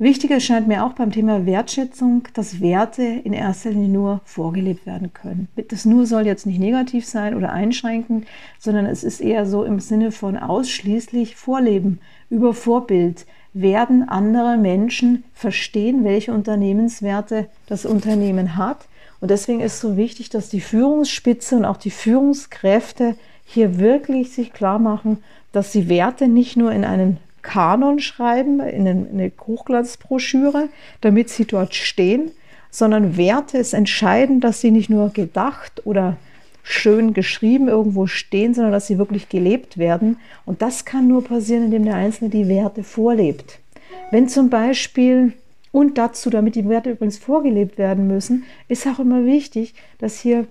Wichtig 0.00 0.30
erscheint 0.30 0.68
mir 0.68 0.84
auch 0.84 0.92
beim 0.92 1.10
Thema 1.10 1.44
Wertschätzung, 1.44 2.28
dass 2.32 2.60
Werte 2.60 3.02
in 3.02 3.32
erster 3.32 3.70
Linie 3.70 3.88
nur 3.88 4.20
vorgelebt 4.24 4.86
werden 4.86 5.12
können. 5.12 5.48
Das 5.70 5.84
nur 5.84 6.06
soll 6.06 6.24
jetzt 6.24 6.46
nicht 6.46 6.60
negativ 6.60 7.04
sein 7.04 7.34
oder 7.34 7.52
einschränken, 7.52 8.24
sondern 8.60 8.86
es 8.86 9.02
ist 9.02 9.20
eher 9.20 9.44
so 9.44 9.64
im 9.64 9.80
Sinne 9.80 10.12
von 10.12 10.36
ausschließlich 10.36 11.34
Vorleben 11.34 11.98
über 12.30 12.54
Vorbild. 12.54 13.26
Werden 13.54 14.08
andere 14.08 14.56
Menschen 14.56 15.24
verstehen, 15.34 16.04
welche 16.04 16.32
Unternehmenswerte 16.32 17.48
das 17.66 17.84
Unternehmen 17.84 18.56
hat? 18.56 18.86
Und 19.20 19.32
deswegen 19.32 19.60
ist 19.60 19.74
es 19.74 19.80
so 19.80 19.96
wichtig, 19.96 20.30
dass 20.30 20.48
die 20.48 20.60
Führungsspitze 20.60 21.56
und 21.56 21.64
auch 21.64 21.76
die 21.76 21.90
Führungskräfte 21.90 23.16
hier 23.44 23.80
wirklich 23.80 24.30
sich 24.30 24.52
klar 24.52 24.78
machen, 24.78 25.24
dass 25.50 25.72
sie 25.72 25.88
Werte 25.88 26.28
nicht 26.28 26.56
nur 26.56 26.70
in 26.70 26.84
einen 26.84 27.16
Kanon 27.48 27.98
schreiben, 27.98 28.60
in 28.60 28.86
eine 28.86 29.32
Hochglanzbroschüre, 29.46 30.68
damit 31.00 31.30
sie 31.30 31.46
dort 31.46 31.74
stehen, 31.74 32.30
sondern 32.70 33.16
Werte 33.16 33.56
ist 33.56 33.72
entscheidend, 33.72 34.44
dass 34.44 34.60
sie 34.60 34.70
nicht 34.70 34.90
nur 34.90 35.08
gedacht 35.08 35.80
oder 35.86 36.18
schön 36.62 37.14
geschrieben 37.14 37.68
irgendwo 37.68 38.06
stehen, 38.06 38.52
sondern 38.52 38.72
dass 38.72 38.86
sie 38.86 38.98
wirklich 38.98 39.30
gelebt 39.30 39.78
werden. 39.78 40.18
Und 40.44 40.60
das 40.60 40.84
kann 40.84 41.08
nur 41.08 41.24
passieren, 41.24 41.64
indem 41.64 41.84
der 41.84 41.94
Einzelne 41.94 42.28
die 42.28 42.48
Werte 42.48 42.84
vorlebt. 42.84 43.60
Wenn 44.10 44.28
zum 44.28 44.50
Beispiel, 44.50 45.32
und 45.72 45.96
dazu, 45.96 46.28
damit 46.28 46.54
die 46.54 46.68
Werte 46.68 46.90
übrigens 46.90 47.16
vorgelebt 47.16 47.78
werden 47.78 48.08
müssen, 48.08 48.44
ist 48.68 48.86
auch 48.86 48.98
immer 48.98 49.24
wichtig, 49.24 49.72
dass 49.98 50.20
hier 50.20 50.46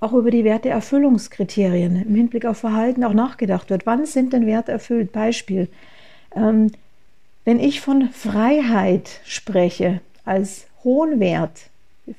auch 0.00 0.12
über 0.12 0.32
die 0.32 0.42
Werteerfüllungskriterien 0.42 2.04
im 2.04 2.14
Hinblick 2.16 2.46
auf 2.46 2.58
Verhalten 2.58 3.04
auch 3.04 3.14
nachgedacht 3.14 3.70
wird. 3.70 3.86
Wann 3.86 4.06
sind 4.06 4.32
denn 4.32 4.46
Werte 4.46 4.72
erfüllt? 4.72 5.12
Beispiel, 5.12 5.68
ähm, 6.36 6.70
wenn 7.44 7.58
ich 7.58 7.80
von 7.80 8.10
Freiheit 8.10 9.20
spreche 9.24 10.00
als 10.24 10.66
hohen 10.84 11.20
Wert, 11.20 11.70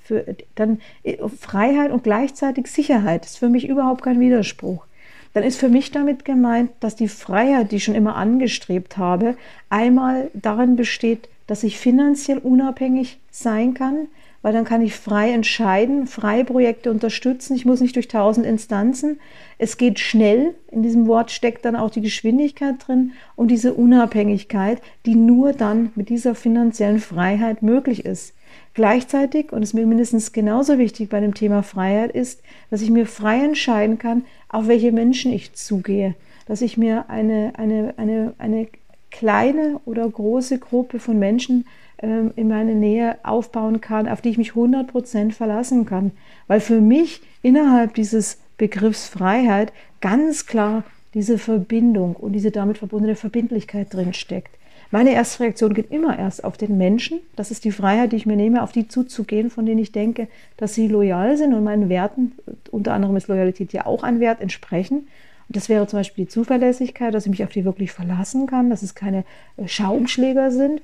für, 0.04 0.36
dann 0.56 0.82
äh, 1.04 1.18
Freiheit 1.30 1.92
und 1.92 2.04
gleichzeitig 2.04 2.68
Sicherheit 2.68 3.26
ist 3.26 3.38
für 3.38 3.50
mich 3.50 3.68
überhaupt 3.68 4.04
kein 4.04 4.20
Widerspruch. 4.20 4.86
Dann 5.34 5.44
ist 5.44 5.60
für 5.60 5.70
mich 5.70 5.92
damit 5.92 6.26
gemeint, 6.26 6.72
dass 6.80 6.96
die 6.96 7.08
Freiheit, 7.08 7.72
die 7.72 7.78
ich 7.78 7.84
schon 7.84 7.96
immer 7.96 8.16
angestrebt 8.16 8.98
habe, 8.98 9.38
einmal 9.70 10.32
darin 10.34 10.76
besteht, 10.76 11.30
dass 11.46 11.64
ich 11.64 11.78
finanziell 11.78 12.40
unabhängig 12.40 13.20
sein 13.32 13.74
kann, 13.74 14.08
weil 14.48 14.54
dann 14.54 14.64
kann 14.64 14.82
ich 14.82 14.96
frei 14.96 15.34
entscheiden, 15.34 16.08
frei 16.08 16.46
Projekte 16.46 16.90
unterstützen. 16.90 17.54
Ich 17.54 17.66
muss 17.66 17.82
nicht 17.82 17.98
durch 17.98 18.08
tausend 18.08 18.46
Instanzen. 18.46 19.20
Es 19.58 19.76
geht 19.76 20.00
schnell. 20.00 20.56
In 20.72 20.84
diesem 20.84 21.06
Wort 21.06 21.32
steckt 21.32 21.66
dann 21.66 21.76
auch 21.76 21.90
die 21.90 22.00
Geschwindigkeit 22.00 22.76
drin 22.80 23.12
und 23.36 23.52
diese 23.52 23.74
Unabhängigkeit, 23.74 24.82
die 25.06 25.16
nur 25.16 25.52
dann 25.52 25.92
mit 25.96 26.08
dieser 26.08 26.34
finanziellen 26.34 27.02
Freiheit 27.02 27.62
möglich 27.62 28.06
ist. 28.06 28.36
Gleichzeitig, 28.74 29.52
und 29.52 29.64
es 29.64 29.72
ist 29.72 29.74
mir 29.74 29.86
mindestens 29.86 30.32
genauso 30.32 30.78
wichtig 30.78 31.10
bei 31.10 31.20
dem 31.20 31.34
Thema 31.34 31.62
Freiheit, 31.62 32.12
ist, 32.12 32.42
dass 32.70 32.82
ich 32.82 32.90
mir 32.90 33.06
frei 33.06 33.44
entscheiden 33.44 33.98
kann, 33.98 34.24
auf 34.48 34.70
welche 34.70 34.94
Menschen 34.94 35.34
ich 35.34 35.56
zugehe, 35.56 36.16
dass 36.46 36.62
ich 36.62 36.78
mir 36.78 37.10
eine, 37.10 37.52
eine, 37.58 37.96
eine, 37.98 38.34
eine 38.38 38.68
kleine 39.12 39.82
oder 39.84 40.08
große 40.08 40.58
Gruppe 40.60 41.00
von 41.00 41.20
Menschen 41.20 41.66
in 42.00 42.48
meine 42.48 42.76
Nähe 42.76 43.18
aufbauen 43.24 43.82
kann, 43.82 44.08
auf 44.08 44.22
die 44.22 44.30
ich 44.30 44.38
mich 44.38 44.52
100% 44.52 45.32
verlassen 45.32 45.86
kann. 45.86 46.12
Weil 46.48 46.60
für 46.60 46.80
mich 46.80 47.22
innerhalb 47.42 47.96
dieses 47.96 48.40
Begriffs 48.58 49.08
Freiheit 49.08 49.74
ganz 50.00 50.46
klar 50.46 50.84
diese 51.14 51.38
Verbindung 51.38 52.16
und 52.16 52.34
diese 52.34 52.52
damit 52.52 52.78
verbundene 52.78 53.16
Verbindlichkeit 53.16 53.94
drin 53.94 54.14
steckt. 54.14 54.58
Meine 54.92 55.14
erste 55.14 55.44
Reaktion 55.44 55.74
geht 55.74 55.92
immer 55.92 56.18
erst 56.18 56.44
auf 56.44 56.56
den 56.56 56.78
Menschen. 56.78 57.20
Das 57.36 57.52
ist 57.52 57.66
die 57.66 57.72
Freiheit, 57.72 58.12
die 58.12 58.16
ich 58.16 58.26
mir 58.26 58.38
nehme, 58.38 58.64
auf 58.64 58.72
die 58.72 58.88
zuzugehen, 58.88 59.50
von 59.50 59.66
denen 59.66 59.80
ich 59.80 59.92
denke, 59.92 60.28
dass 60.56 60.76
sie 60.76 60.88
loyal 60.88 61.36
sind 61.36 61.54
und 61.54 61.64
meinen 61.64 61.90
Werten, 61.90 62.34
unter 62.72 62.94
anderem 62.94 63.18
ist 63.18 63.28
Loyalität 63.28 63.74
ja 63.74 63.86
auch 63.86 64.04
ein 64.04 64.20
Wert, 64.20 64.40
entsprechen. 64.40 65.08
Und 65.48 65.56
das 65.56 65.68
wäre 65.68 65.88
zum 65.88 66.00
Beispiel 66.00 66.26
die 66.26 66.32
Zuverlässigkeit, 66.32 67.14
dass 67.14 67.26
ich 67.26 67.32
mich 67.32 67.44
auf 67.44 67.52
die 67.52 67.66
wirklich 67.66 67.92
verlassen 67.92 68.48
kann, 68.48 68.70
dass 68.70 68.82
es 68.82 68.96
keine 68.96 69.26
äh, 69.58 69.68
Schaumschläger 69.68 70.52
sind. 70.52 70.82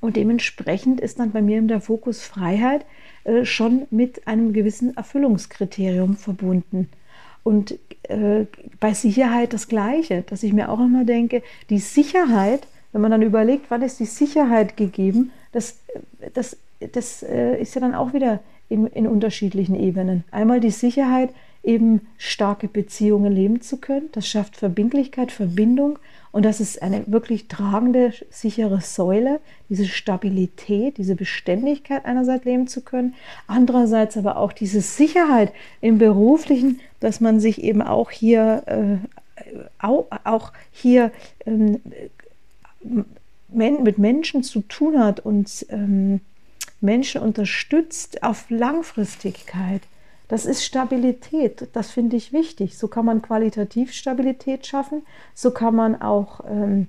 Und 0.00 0.16
dementsprechend 0.16 1.00
ist 1.00 1.18
dann 1.18 1.32
bei 1.32 1.42
mir 1.42 1.60
der 1.62 1.80
Fokus 1.80 2.22
Freiheit 2.22 2.86
äh, 3.24 3.44
schon 3.44 3.86
mit 3.90 4.26
einem 4.26 4.52
gewissen 4.52 4.96
Erfüllungskriterium 4.96 6.16
verbunden. 6.16 6.88
Und 7.42 7.78
äh, 8.04 8.46
bei 8.80 8.94
Sicherheit 8.94 9.52
das 9.52 9.68
Gleiche, 9.68 10.22
dass 10.22 10.42
ich 10.42 10.52
mir 10.52 10.70
auch 10.70 10.80
immer 10.80 11.04
denke, 11.04 11.42
die 11.68 11.78
Sicherheit, 11.78 12.66
wenn 12.92 13.02
man 13.02 13.10
dann 13.10 13.22
überlegt, 13.22 13.66
wann 13.70 13.82
ist 13.82 14.00
die 14.00 14.06
Sicherheit 14.06 14.76
gegeben, 14.76 15.32
das, 15.52 15.78
das, 16.34 16.56
das 16.92 17.22
äh, 17.22 17.60
ist 17.60 17.74
ja 17.74 17.80
dann 17.80 17.94
auch 17.94 18.12
wieder 18.12 18.40
in, 18.68 18.86
in 18.86 19.06
unterschiedlichen 19.06 19.74
Ebenen. 19.74 20.24
Einmal 20.30 20.60
die 20.60 20.70
Sicherheit, 20.70 21.30
eben 21.62 22.06
starke 22.16 22.68
Beziehungen 22.68 23.32
leben 23.32 23.60
zu 23.60 23.76
können. 23.76 24.08
Das 24.12 24.26
schafft 24.26 24.56
Verbindlichkeit, 24.56 25.30
Verbindung 25.30 25.98
und 26.32 26.44
das 26.44 26.60
ist 26.60 26.80
eine 26.80 27.04
wirklich 27.06 27.48
tragende, 27.48 28.12
sichere 28.30 28.80
Säule, 28.80 29.40
diese 29.68 29.86
Stabilität, 29.86 30.96
diese 30.96 31.16
Beständigkeit 31.16 32.04
einerseits 32.04 32.44
leben 32.44 32.68
zu 32.68 32.82
können, 32.82 33.14
andererseits 33.46 34.16
aber 34.16 34.36
auch 34.36 34.52
diese 34.52 34.80
Sicherheit 34.80 35.52
im 35.80 35.98
beruflichen, 35.98 36.80
dass 37.00 37.20
man 37.20 37.40
sich 37.40 37.62
eben 37.62 37.82
auch 37.82 38.10
hier 38.10 38.62
äh, 38.66 38.96
auch, 39.78 40.06
auch 40.24 40.52
hier 40.70 41.10
ähm, 41.46 41.80
mit 43.52 43.98
Menschen 43.98 44.42
zu 44.42 44.60
tun 44.60 45.02
hat 45.02 45.20
und 45.20 45.66
ähm, 45.70 46.20
Menschen 46.80 47.20
unterstützt 47.20 48.22
auf 48.22 48.48
Langfristigkeit. 48.48 49.82
Das 50.30 50.46
ist 50.46 50.64
Stabilität, 50.64 51.66
das 51.72 51.90
finde 51.90 52.16
ich 52.16 52.32
wichtig. 52.32 52.78
So 52.78 52.86
kann 52.86 53.04
man 53.04 53.20
qualitativ 53.20 53.92
Stabilität 53.92 54.64
schaffen, 54.64 55.02
so 55.34 55.50
kann 55.50 55.74
man 55.74 56.00
auch 56.00 56.42
ähm, 56.48 56.86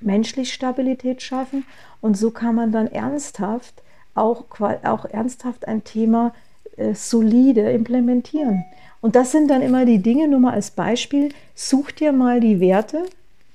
menschlich 0.00 0.54
Stabilität 0.54 1.20
schaffen. 1.20 1.66
Und 2.00 2.16
so 2.16 2.30
kann 2.30 2.54
man 2.54 2.72
dann 2.72 2.86
ernsthaft 2.86 3.82
auch, 4.14 4.46
auch 4.84 5.04
ernsthaft 5.04 5.68
ein 5.68 5.84
Thema 5.84 6.32
äh, 6.78 6.94
solide 6.94 7.70
implementieren. 7.72 8.64
Und 9.02 9.16
das 9.16 9.32
sind 9.32 9.50
dann 9.50 9.60
immer 9.60 9.84
die 9.84 9.98
Dinge, 9.98 10.26
nur 10.26 10.40
mal 10.40 10.54
als 10.54 10.70
Beispiel, 10.70 11.28
such 11.54 11.90
dir 11.90 12.12
mal 12.12 12.40
die 12.40 12.58
Werte, 12.58 13.04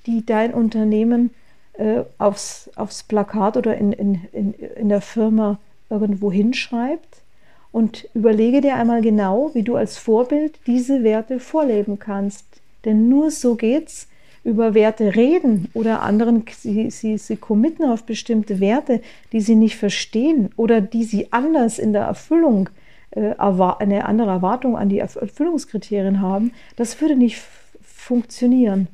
die 0.06 0.28
dein 0.28 0.54
Unternehmen 0.54 1.32
äh, 1.74 2.04
aufs, 2.20 2.70
aufs 2.76 3.02
Plakat 3.02 3.58
oder 3.58 3.76
in, 3.78 3.94
in, 3.94 4.22
in, 4.32 4.54
in 4.54 4.90
der 4.90 5.02
Firma 5.02 5.58
irgendwo 5.90 6.32
hinschreibt 6.32 7.24
und 7.72 8.08
überlege 8.14 8.62
dir 8.62 8.76
einmal 8.76 9.02
genau, 9.02 9.52
wie 9.54 9.64
du 9.64 9.76
als 9.76 9.98
Vorbild 9.98 10.60
diese 10.68 11.04
Werte 11.04 11.40
vorleben 11.40 12.00
kannst. 12.00 12.46
Denn 12.86 13.10
nur 13.10 13.32
so 13.32 13.56
geht's. 13.56 14.08
Über 14.44 14.74
Werte 14.74 15.14
reden 15.14 15.68
oder 15.74 16.02
anderen, 16.04 16.46
sie, 16.58 16.90
sie, 16.90 17.18
sie 17.18 17.36
committen 17.36 17.84
auf 17.84 18.04
bestimmte 18.04 18.62
Werte, 18.62 19.02
die 19.34 19.42
sie 19.42 19.56
nicht 19.56 19.76
verstehen 19.76 20.52
oder 20.56 20.80
die 20.80 21.04
sie 21.04 21.34
anders 21.34 21.80
in 21.80 21.92
der 21.92 22.04
Erfüllung, 22.04 22.70
äh, 23.12 23.34
eine 23.38 24.06
andere 24.06 24.30
Erwartung 24.30 24.78
an 24.78 24.88
die 24.88 25.00
Erfüllungskriterien 25.00 26.22
haben, 26.22 26.52
das 26.78 27.02
würde 27.02 27.18
nicht 27.18 27.42
funktionieren. 27.82 28.88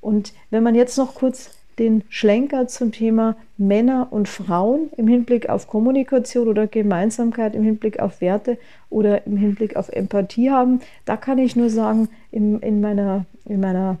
Und 0.00 0.34
wenn 0.50 0.62
man 0.62 0.76
jetzt 0.76 0.98
noch 0.98 1.16
kurz 1.16 1.50
den 1.78 2.04
Schlenker 2.08 2.68
zum 2.68 2.92
Thema 2.92 3.36
Männer 3.56 4.08
und 4.10 4.28
Frauen 4.28 4.90
im 4.96 5.08
Hinblick 5.08 5.48
auf 5.48 5.66
Kommunikation 5.66 6.48
oder 6.48 6.66
Gemeinsamkeit, 6.66 7.54
im 7.54 7.62
Hinblick 7.62 8.00
auf 8.00 8.20
Werte 8.20 8.58
oder 8.90 9.26
im 9.26 9.36
Hinblick 9.36 9.76
auf 9.76 9.88
Empathie 9.88 10.50
haben. 10.50 10.80
Da 11.04 11.16
kann 11.16 11.38
ich 11.38 11.56
nur 11.56 11.70
sagen, 11.70 12.08
in, 12.30 12.60
in 12.60 12.80
meiner, 12.80 13.24
in 13.44 13.60
meiner 13.60 13.98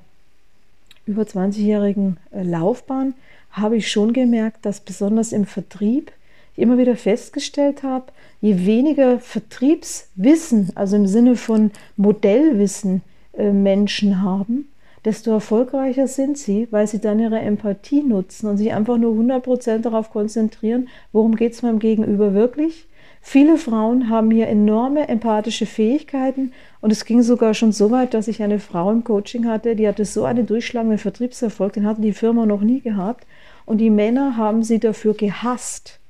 über 1.06 1.22
20-jährigen 1.22 2.18
äh, 2.30 2.42
Laufbahn 2.42 3.14
habe 3.50 3.76
ich 3.76 3.90
schon 3.90 4.12
gemerkt, 4.12 4.64
dass 4.64 4.80
besonders 4.80 5.32
im 5.32 5.46
Vertrieb 5.46 6.12
ich 6.54 6.62
immer 6.62 6.78
wieder 6.78 6.96
festgestellt 6.96 7.82
habe, 7.82 8.06
je 8.40 8.66
weniger 8.66 9.18
Vertriebswissen, 9.18 10.70
also 10.74 10.96
im 10.96 11.06
Sinne 11.06 11.36
von 11.36 11.70
Modellwissen, 11.96 13.02
äh, 13.32 13.52
Menschen 13.52 14.22
haben, 14.22 14.68
desto 15.04 15.32
erfolgreicher 15.32 16.06
sind 16.06 16.38
sie, 16.38 16.68
weil 16.70 16.86
sie 16.86 17.00
dann 17.00 17.18
ihre 17.18 17.40
Empathie 17.40 18.02
nutzen 18.02 18.48
und 18.48 18.56
sich 18.56 18.72
einfach 18.72 18.98
nur 18.98 19.14
100% 19.14 19.78
darauf 19.78 20.10
konzentrieren, 20.10 20.88
worum 21.12 21.36
geht 21.36 21.52
es 21.52 21.62
meinem 21.62 21.78
Gegenüber 21.78 22.34
wirklich. 22.34 22.86
Viele 23.20 23.56
Frauen 23.56 24.08
haben 24.08 24.30
hier 24.30 24.48
enorme 24.48 25.08
empathische 25.08 25.66
Fähigkeiten 25.66 26.52
und 26.80 26.90
es 26.90 27.04
ging 27.04 27.22
sogar 27.22 27.54
schon 27.54 27.70
so 27.70 27.90
weit, 27.92 28.14
dass 28.14 28.26
ich 28.26 28.42
eine 28.42 28.58
Frau 28.58 28.90
im 28.90 29.04
Coaching 29.04 29.46
hatte, 29.46 29.76
die 29.76 29.86
hatte 29.86 30.04
so 30.04 30.24
einen 30.24 30.46
durchschlagenden 30.46 30.98
Vertriebserfolg, 30.98 31.72
den 31.72 31.86
hatte 31.86 32.00
die 32.00 32.12
Firma 32.12 32.46
noch 32.46 32.62
nie 32.62 32.80
gehabt 32.80 33.24
und 33.64 33.78
die 33.78 33.90
Männer 33.90 34.36
haben 34.36 34.64
sie 34.64 34.80
dafür 34.80 35.14
gehasst, 35.14 36.00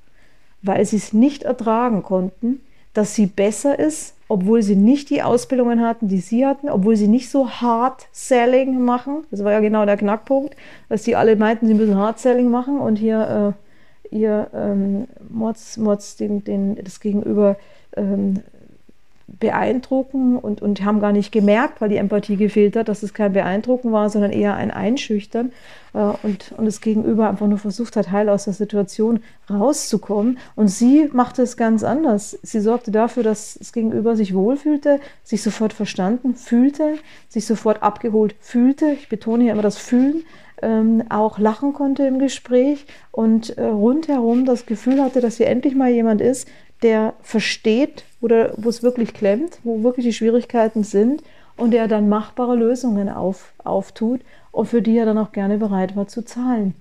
weil 0.62 0.84
sie 0.86 0.96
es 0.96 1.12
nicht 1.12 1.42
ertragen 1.42 2.02
konnten, 2.02 2.60
dass 2.94 3.14
sie 3.14 3.26
besser 3.26 3.78
ist 3.78 4.14
obwohl 4.32 4.62
sie 4.62 4.76
nicht 4.76 5.10
die 5.10 5.22
Ausbildungen 5.22 5.82
hatten, 5.82 6.08
die 6.08 6.20
sie 6.20 6.46
hatten, 6.46 6.70
obwohl 6.70 6.96
sie 6.96 7.06
nicht 7.06 7.28
so 7.28 7.50
Hard 7.50 8.06
Selling 8.12 8.82
machen. 8.82 9.24
Das 9.30 9.44
war 9.44 9.52
ja 9.52 9.60
genau 9.60 9.84
der 9.84 9.98
Knackpunkt, 9.98 10.56
dass 10.88 11.02
die 11.02 11.16
alle 11.16 11.36
meinten, 11.36 11.66
sie 11.66 11.74
müssen 11.74 11.98
Hard 11.98 12.18
Selling 12.18 12.50
machen 12.50 12.80
und 12.80 12.96
hier 12.96 13.54
äh, 14.10 14.16
ihr 14.16 14.48
ähm, 14.54 15.06
Mods, 15.28 15.76
Mods 15.76 16.16
den, 16.16 16.44
den, 16.44 16.82
das 16.82 17.00
Gegenüber 17.00 17.58
ähm, 17.94 18.40
beeindrucken 19.40 20.36
und, 20.36 20.62
und 20.62 20.84
haben 20.84 21.00
gar 21.00 21.12
nicht 21.12 21.32
gemerkt, 21.32 21.80
weil 21.80 21.88
die 21.88 21.96
Empathie 21.96 22.36
gefehlt 22.36 22.76
hat, 22.76 22.88
dass 22.88 23.02
es 23.02 23.14
kein 23.14 23.32
Beeindrucken 23.32 23.92
war, 23.92 24.08
sondern 24.10 24.30
eher 24.30 24.54
ein 24.54 24.70
Einschüchtern 24.70 25.52
äh, 25.94 25.98
und, 26.22 26.52
und 26.56 26.66
das 26.66 26.80
Gegenüber 26.80 27.28
einfach 27.28 27.46
nur 27.46 27.58
versucht 27.58 27.96
hat, 27.96 28.10
heil 28.10 28.28
aus 28.28 28.44
der 28.44 28.52
Situation 28.52 29.20
rauszukommen. 29.50 30.38
Und 30.54 30.68
sie 30.68 31.08
machte 31.12 31.42
es 31.42 31.56
ganz 31.56 31.82
anders. 31.82 32.38
Sie 32.42 32.60
sorgte 32.60 32.90
dafür, 32.90 33.22
dass 33.22 33.56
das 33.58 33.72
Gegenüber 33.72 34.16
sich 34.16 34.34
wohlfühlte, 34.34 35.00
sich 35.22 35.42
sofort 35.42 35.72
verstanden 35.72 36.34
fühlte, 36.34 36.94
sich 37.28 37.46
sofort 37.46 37.82
abgeholt 37.82 38.34
fühlte. 38.40 38.92
Ich 38.92 39.08
betone 39.08 39.44
hier 39.44 39.52
immer 39.52 39.62
das 39.62 39.78
Fühlen. 39.78 40.24
Ähm, 40.60 41.02
auch 41.08 41.40
lachen 41.40 41.72
konnte 41.72 42.06
im 42.06 42.20
Gespräch 42.20 42.86
und 43.10 43.58
äh, 43.58 43.64
rundherum 43.64 44.44
das 44.44 44.64
Gefühl 44.64 45.02
hatte, 45.02 45.20
dass 45.20 45.38
hier 45.38 45.48
endlich 45.48 45.74
mal 45.74 45.90
jemand 45.90 46.20
ist, 46.20 46.46
der 46.82 47.14
versteht, 47.22 48.04
oder 48.20 48.52
wo 48.56 48.68
es 48.68 48.82
wirklich 48.82 49.14
klemmt, 49.14 49.58
wo 49.64 49.82
wirklich 49.82 50.06
die 50.06 50.12
Schwierigkeiten 50.12 50.84
sind 50.84 51.22
und 51.56 51.72
der 51.72 51.88
dann 51.88 52.08
machbare 52.08 52.56
Lösungen 52.56 53.08
auf, 53.08 53.52
auftut 53.64 54.20
und 54.52 54.66
für 54.66 54.82
die 54.82 54.96
er 54.96 55.06
dann 55.06 55.18
auch 55.18 55.32
gerne 55.32 55.58
bereit 55.58 55.96
war 55.96 56.08
zu 56.08 56.24
zahlen. 56.24 56.74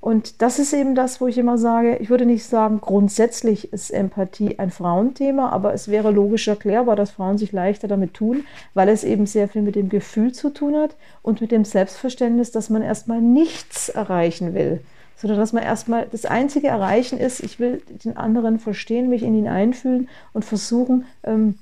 Und 0.00 0.40
das 0.42 0.58
ist 0.58 0.72
eben 0.72 0.94
das, 0.94 1.20
wo 1.20 1.26
ich 1.26 1.38
immer 1.38 1.58
sage, 1.58 1.96
ich 1.96 2.10
würde 2.10 2.26
nicht 2.26 2.44
sagen, 2.44 2.80
grundsätzlich 2.80 3.72
ist 3.72 3.90
Empathie 3.90 4.58
ein 4.58 4.70
Frauenthema, 4.70 5.48
aber 5.48 5.74
es 5.74 5.88
wäre 5.88 6.10
logisch 6.10 6.46
erklärbar, 6.46 6.96
dass 6.96 7.10
Frauen 7.10 7.38
sich 7.38 7.52
leichter 7.52 7.88
damit 7.88 8.14
tun, 8.14 8.44
weil 8.74 8.88
es 8.88 9.04
eben 9.04 9.26
sehr 9.26 9.48
viel 9.48 9.62
mit 9.62 9.74
dem 9.74 9.88
Gefühl 9.88 10.32
zu 10.32 10.50
tun 10.50 10.76
hat 10.76 10.94
und 11.22 11.40
mit 11.40 11.50
dem 11.50 11.64
Selbstverständnis, 11.64 12.52
dass 12.52 12.70
man 12.70 12.82
erstmal 12.82 13.20
nichts 13.20 13.88
erreichen 13.88 14.54
will, 14.54 14.80
sondern 15.16 15.38
dass 15.38 15.52
man 15.52 15.62
erstmal 15.62 16.06
das 16.10 16.26
einzige 16.26 16.68
Erreichen 16.68 17.18
ist, 17.18 17.40
ich 17.40 17.58
will 17.58 17.82
den 18.04 18.16
anderen 18.16 18.58
verstehen, 18.58 19.08
mich 19.08 19.22
in 19.22 19.34
ihn 19.34 19.48
einfühlen 19.48 20.08
und 20.32 20.44
versuchen, 20.44 21.06
ähm, 21.24 21.58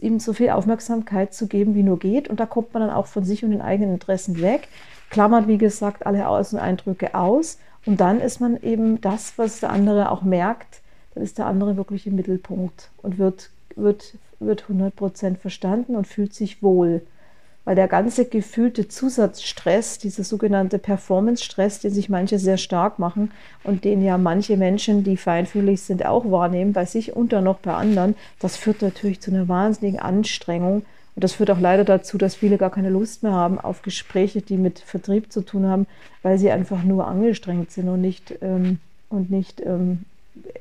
ihm 0.00 0.18
so 0.18 0.32
viel 0.32 0.50
Aufmerksamkeit 0.50 1.32
zu 1.32 1.46
geben, 1.46 1.74
wie 1.74 1.84
nur 1.84 1.98
geht. 1.98 2.28
Und 2.28 2.40
da 2.40 2.46
kommt 2.46 2.74
man 2.74 2.82
dann 2.82 2.90
auch 2.90 3.06
von 3.06 3.24
sich 3.24 3.44
und 3.44 3.52
den 3.52 3.62
eigenen 3.62 3.94
Interessen 3.94 4.40
weg, 4.40 4.68
klammert, 5.10 5.46
wie 5.46 5.58
gesagt, 5.58 6.04
alle 6.04 6.28
Außeneindrücke 6.28 7.14
aus. 7.14 7.58
Und 7.86 8.00
dann 8.00 8.20
ist 8.20 8.40
man 8.40 8.60
eben 8.60 9.00
das, 9.00 9.34
was 9.36 9.60
der 9.60 9.70
andere 9.70 10.10
auch 10.10 10.22
merkt, 10.22 10.80
dann 11.14 11.22
ist 11.22 11.38
der 11.38 11.46
andere 11.46 11.76
wirklich 11.76 12.06
im 12.06 12.16
Mittelpunkt 12.16 12.90
und 13.02 13.18
wird, 13.18 13.50
wird, 13.76 14.14
wird 14.40 14.64
100% 14.64 15.36
verstanden 15.36 15.94
und 15.94 16.06
fühlt 16.06 16.34
sich 16.34 16.62
wohl 16.62 17.02
weil 17.68 17.74
der 17.74 17.86
ganze 17.86 18.24
gefühlte 18.24 18.88
Zusatzstress, 18.88 19.98
dieser 19.98 20.24
sogenannte 20.24 20.78
Performance-Stress, 20.78 21.80
den 21.80 21.90
sich 21.90 22.08
manche 22.08 22.38
sehr 22.38 22.56
stark 22.56 22.98
machen 22.98 23.30
und 23.62 23.84
den 23.84 24.02
ja 24.02 24.16
manche 24.16 24.56
Menschen, 24.56 25.04
die 25.04 25.18
feinfühlig 25.18 25.82
sind, 25.82 26.06
auch 26.06 26.30
wahrnehmen, 26.30 26.72
bei 26.72 26.86
sich 26.86 27.14
und 27.14 27.30
dann 27.30 27.44
noch 27.44 27.58
bei 27.58 27.74
anderen, 27.74 28.14
das 28.40 28.56
führt 28.56 28.80
natürlich 28.80 29.20
zu 29.20 29.30
einer 29.30 29.48
wahnsinnigen 29.48 30.00
Anstrengung 30.00 30.76
Und 31.14 31.24
das 31.24 31.34
führt 31.34 31.50
auch 31.50 31.60
leider 31.60 31.84
dazu, 31.84 32.16
dass 32.16 32.36
viele 32.36 32.56
gar 32.56 32.70
keine 32.70 32.88
Lust 32.88 33.22
mehr 33.22 33.32
haben 33.32 33.60
auf 33.60 33.82
Gespräche, 33.82 34.40
die 34.40 34.56
mit 34.56 34.78
Vertrieb 34.78 35.30
zu 35.30 35.42
tun 35.42 35.66
haben, 35.66 35.86
weil 36.22 36.38
sie 36.38 36.50
einfach 36.50 36.82
nur 36.84 37.06
angestrengt 37.06 37.70
sind 37.70 37.90
und 37.90 38.00
nicht, 38.00 38.34
ähm, 38.40 38.78
und 39.10 39.30
nicht, 39.30 39.60
ähm, 39.60 40.06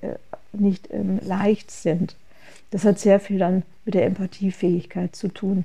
äh, 0.01 0.15
nicht 0.51 0.89
ähm, 0.91 1.21
leicht 1.23 1.71
sind. 1.71 2.17
Das 2.71 2.83
hat 2.83 2.99
sehr 2.99 3.21
viel 3.21 3.39
dann 3.39 3.63
mit 3.85 3.93
der 3.93 4.05
Empathiefähigkeit 4.05 5.15
zu 5.15 5.29
tun. 5.29 5.63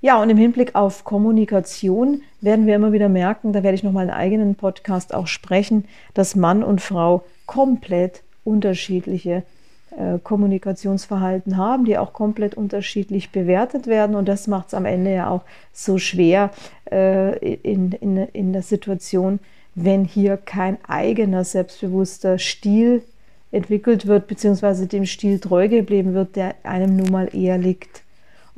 Ja, 0.00 0.22
und 0.22 0.30
im 0.30 0.36
Hinblick 0.36 0.76
auf 0.76 1.02
Kommunikation 1.02 2.22
werden 2.40 2.66
wir 2.66 2.76
immer 2.76 2.92
wieder 2.92 3.08
merken, 3.08 3.52
da 3.52 3.64
werde 3.64 3.74
ich 3.74 3.82
nochmal 3.82 4.02
einen 4.02 4.16
eigenen 4.16 4.54
Podcast 4.54 5.12
auch 5.12 5.26
sprechen, 5.26 5.86
dass 6.14 6.36
Mann 6.36 6.62
und 6.62 6.80
Frau 6.80 7.24
komplett 7.46 8.22
unterschiedliche 8.44 9.42
äh, 9.90 10.18
Kommunikationsverhalten 10.22 11.56
haben, 11.56 11.84
die 11.84 11.98
auch 11.98 12.12
komplett 12.12 12.54
unterschiedlich 12.54 13.32
bewertet 13.32 13.88
werden. 13.88 14.14
Und 14.14 14.28
das 14.28 14.46
macht 14.46 14.68
es 14.68 14.74
am 14.74 14.84
Ende 14.84 15.12
ja 15.14 15.30
auch 15.30 15.42
so 15.72 15.98
schwer 15.98 16.50
äh, 16.92 17.36
in, 17.56 17.90
in, 17.90 18.18
in 18.18 18.52
der 18.52 18.62
Situation, 18.62 19.40
wenn 19.74 20.04
hier 20.04 20.36
kein 20.36 20.78
eigener 20.86 21.42
selbstbewusster 21.42 22.38
Stil 22.38 23.02
entwickelt 23.50 24.06
wird, 24.06 24.28
beziehungsweise 24.28 24.86
dem 24.86 25.06
Stil 25.06 25.40
treu 25.40 25.68
geblieben 25.68 26.14
wird, 26.14 26.36
der 26.36 26.54
einem 26.62 26.94
nun 26.94 27.10
mal 27.10 27.34
eher 27.34 27.58
liegt. 27.58 28.02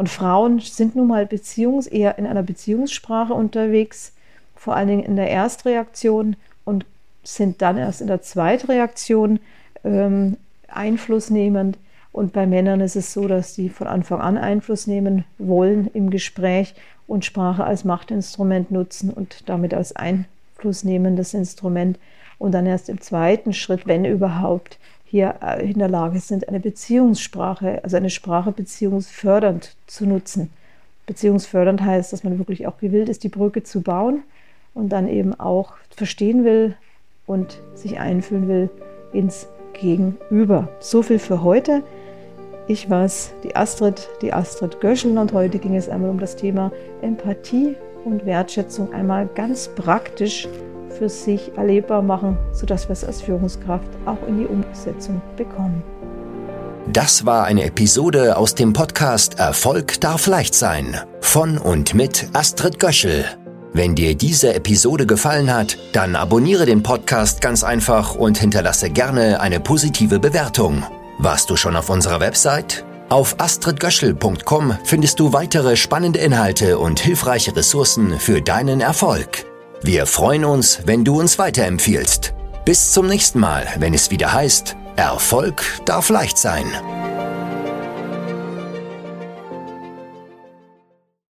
Und 0.00 0.08
Frauen 0.08 0.60
sind 0.60 0.96
nun 0.96 1.08
mal 1.08 1.26
Beziehungs 1.26 1.86
eher 1.86 2.16
in 2.16 2.26
einer 2.26 2.42
Beziehungssprache 2.42 3.34
unterwegs, 3.34 4.14
vor 4.56 4.74
allen 4.74 4.88
Dingen 4.88 5.02
in 5.02 5.14
der 5.14 5.28
Erstreaktion 5.28 6.36
und 6.64 6.86
sind 7.22 7.60
dann 7.60 7.76
erst 7.76 8.00
in 8.00 8.06
der 8.06 8.22
Zweitreaktion 8.22 9.40
ähm, 9.84 10.38
einflussnehmend. 10.68 11.76
Und 12.12 12.32
bei 12.32 12.46
Männern 12.46 12.80
ist 12.80 12.96
es 12.96 13.12
so, 13.12 13.28
dass 13.28 13.54
sie 13.54 13.68
von 13.68 13.88
Anfang 13.88 14.22
an 14.22 14.38
Einfluss 14.38 14.86
nehmen 14.86 15.26
wollen 15.36 15.90
im 15.92 16.08
Gespräch 16.08 16.74
und 17.06 17.26
Sprache 17.26 17.64
als 17.64 17.84
Machtinstrument 17.84 18.70
nutzen 18.70 19.10
und 19.10 19.50
damit 19.50 19.74
als 19.74 19.94
einflussnehmendes 19.94 21.34
Instrument. 21.34 21.98
Und 22.38 22.52
dann 22.52 22.64
erst 22.64 22.88
im 22.88 23.02
zweiten 23.02 23.52
Schritt, 23.52 23.86
wenn 23.86 24.06
überhaupt, 24.06 24.78
hier 25.10 25.34
äh, 25.42 25.68
in 25.68 25.78
der 25.78 25.88
Lage 25.88 26.20
sind, 26.20 26.48
eine 26.48 26.60
Beziehungssprache, 26.60 27.82
also 27.82 27.96
eine 27.96 28.10
Sprache 28.10 28.52
beziehungsfördernd 28.52 29.74
zu 29.86 30.06
nutzen. 30.06 30.50
Beziehungsfördernd 31.06 31.82
heißt, 31.82 32.12
dass 32.12 32.22
man 32.22 32.38
wirklich 32.38 32.68
auch 32.68 32.78
gewillt 32.78 33.08
ist, 33.08 33.24
die 33.24 33.28
Brücke 33.28 33.64
zu 33.64 33.80
bauen 33.80 34.22
und 34.72 34.90
dann 34.90 35.08
eben 35.08 35.38
auch 35.38 35.72
verstehen 35.96 36.44
will 36.44 36.76
und 37.26 37.60
sich 37.74 37.98
einfühlen 37.98 38.46
will 38.46 38.70
ins 39.12 39.48
gegenüber. 39.72 40.68
So 40.78 41.02
viel 41.02 41.18
für 41.18 41.42
heute. 41.42 41.82
Ich 42.68 42.88
war's, 42.88 43.32
die 43.42 43.56
Astrid, 43.56 44.08
die 44.22 44.32
Astrid 44.32 44.80
Göschel 44.80 45.18
und 45.18 45.32
heute 45.32 45.58
ging 45.58 45.74
es 45.74 45.88
einmal 45.88 46.10
um 46.10 46.20
das 46.20 46.36
Thema 46.36 46.70
Empathie 47.02 47.74
und 48.04 48.26
Wertschätzung 48.26 48.92
einmal 48.92 49.28
ganz 49.34 49.68
praktisch 49.74 50.46
für 51.00 51.08
sich 51.08 51.56
erlebbar 51.56 52.02
machen, 52.02 52.36
sodass 52.52 52.88
wir 52.88 52.92
es 52.92 53.04
als 53.04 53.22
Führungskraft 53.22 53.88
auch 54.04 54.18
in 54.28 54.38
die 54.38 54.46
Umsetzung 54.46 55.22
bekommen. 55.34 55.82
Das 56.92 57.24
war 57.24 57.44
eine 57.44 57.64
Episode 57.64 58.36
aus 58.36 58.54
dem 58.54 58.74
Podcast 58.74 59.38
Erfolg 59.38 59.98
darf 60.00 60.26
leicht 60.26 60.54
sein 60.54 60.98
von 61.22 61.56
und 61.56 61.94
mit 61.94 62.28
Astrid 62.34 62.78
Göschel. 62.78 63.24
Wenn 63.72 63.94
dir 63.94 64.14
diese 64.14 64.52
Episode 64.52 65.06
gefallen 65.06 65.54
hat, 65.54 65.78
dann 65.94 66.16
abonniere 66.16 66.66
den 66.66 66.82
Podcast 66.82 67.40
ganz 67.40 67.64
einfach 67.64 68.14
und 68.14 68.36
hinterlasse 68.36 68.90
gerne 68.90 69.40
eine 69.40 69.58
positive 69.58 70.18
Bewertung. 70.18 70.82
Warst 71.18 71.48
du 71.48 71.56
schon 71.56 71.76
auf 71.76 71.88
unserer 71.88 72.20
Website? 72.20 72.84
Auf 73.08 73.36
astridgöschel.com 73.38 74.76
findest 74.84 75.18
du 75.18 75.32
weitere 75.32 75.76
spannende 75.76 76.18
Inhalte 76.18 76.78
und 76.78 77.00
hilfreiche 77.00 77.56
Ressourcen 77.56 78.18
für 78.18 78.42
deinen 78.42 78.80
Erfolg. 78.80 79.49
Wir 79.82 80.04
freuen 80.04 80.44
uns, 80.44 80.80
wenn 80.84 81.04
du 81.04 81.18
uns 81.18 81.38
weiterempfiehlst. 81.38 82.34
Bis 82.66 82.92
zum 82.92 83.06
nächsten 83.06 83.38
Mal, 83.38 83.66
wenn 83.78 83.94
es 83.94 84.10
wieder 84.10 84.30
heißt, 84.30 84.76
Erfolg 84.96 85.64
darf 85.86 86.10
leicht 86.10 86.36
sein. 86.36 86.66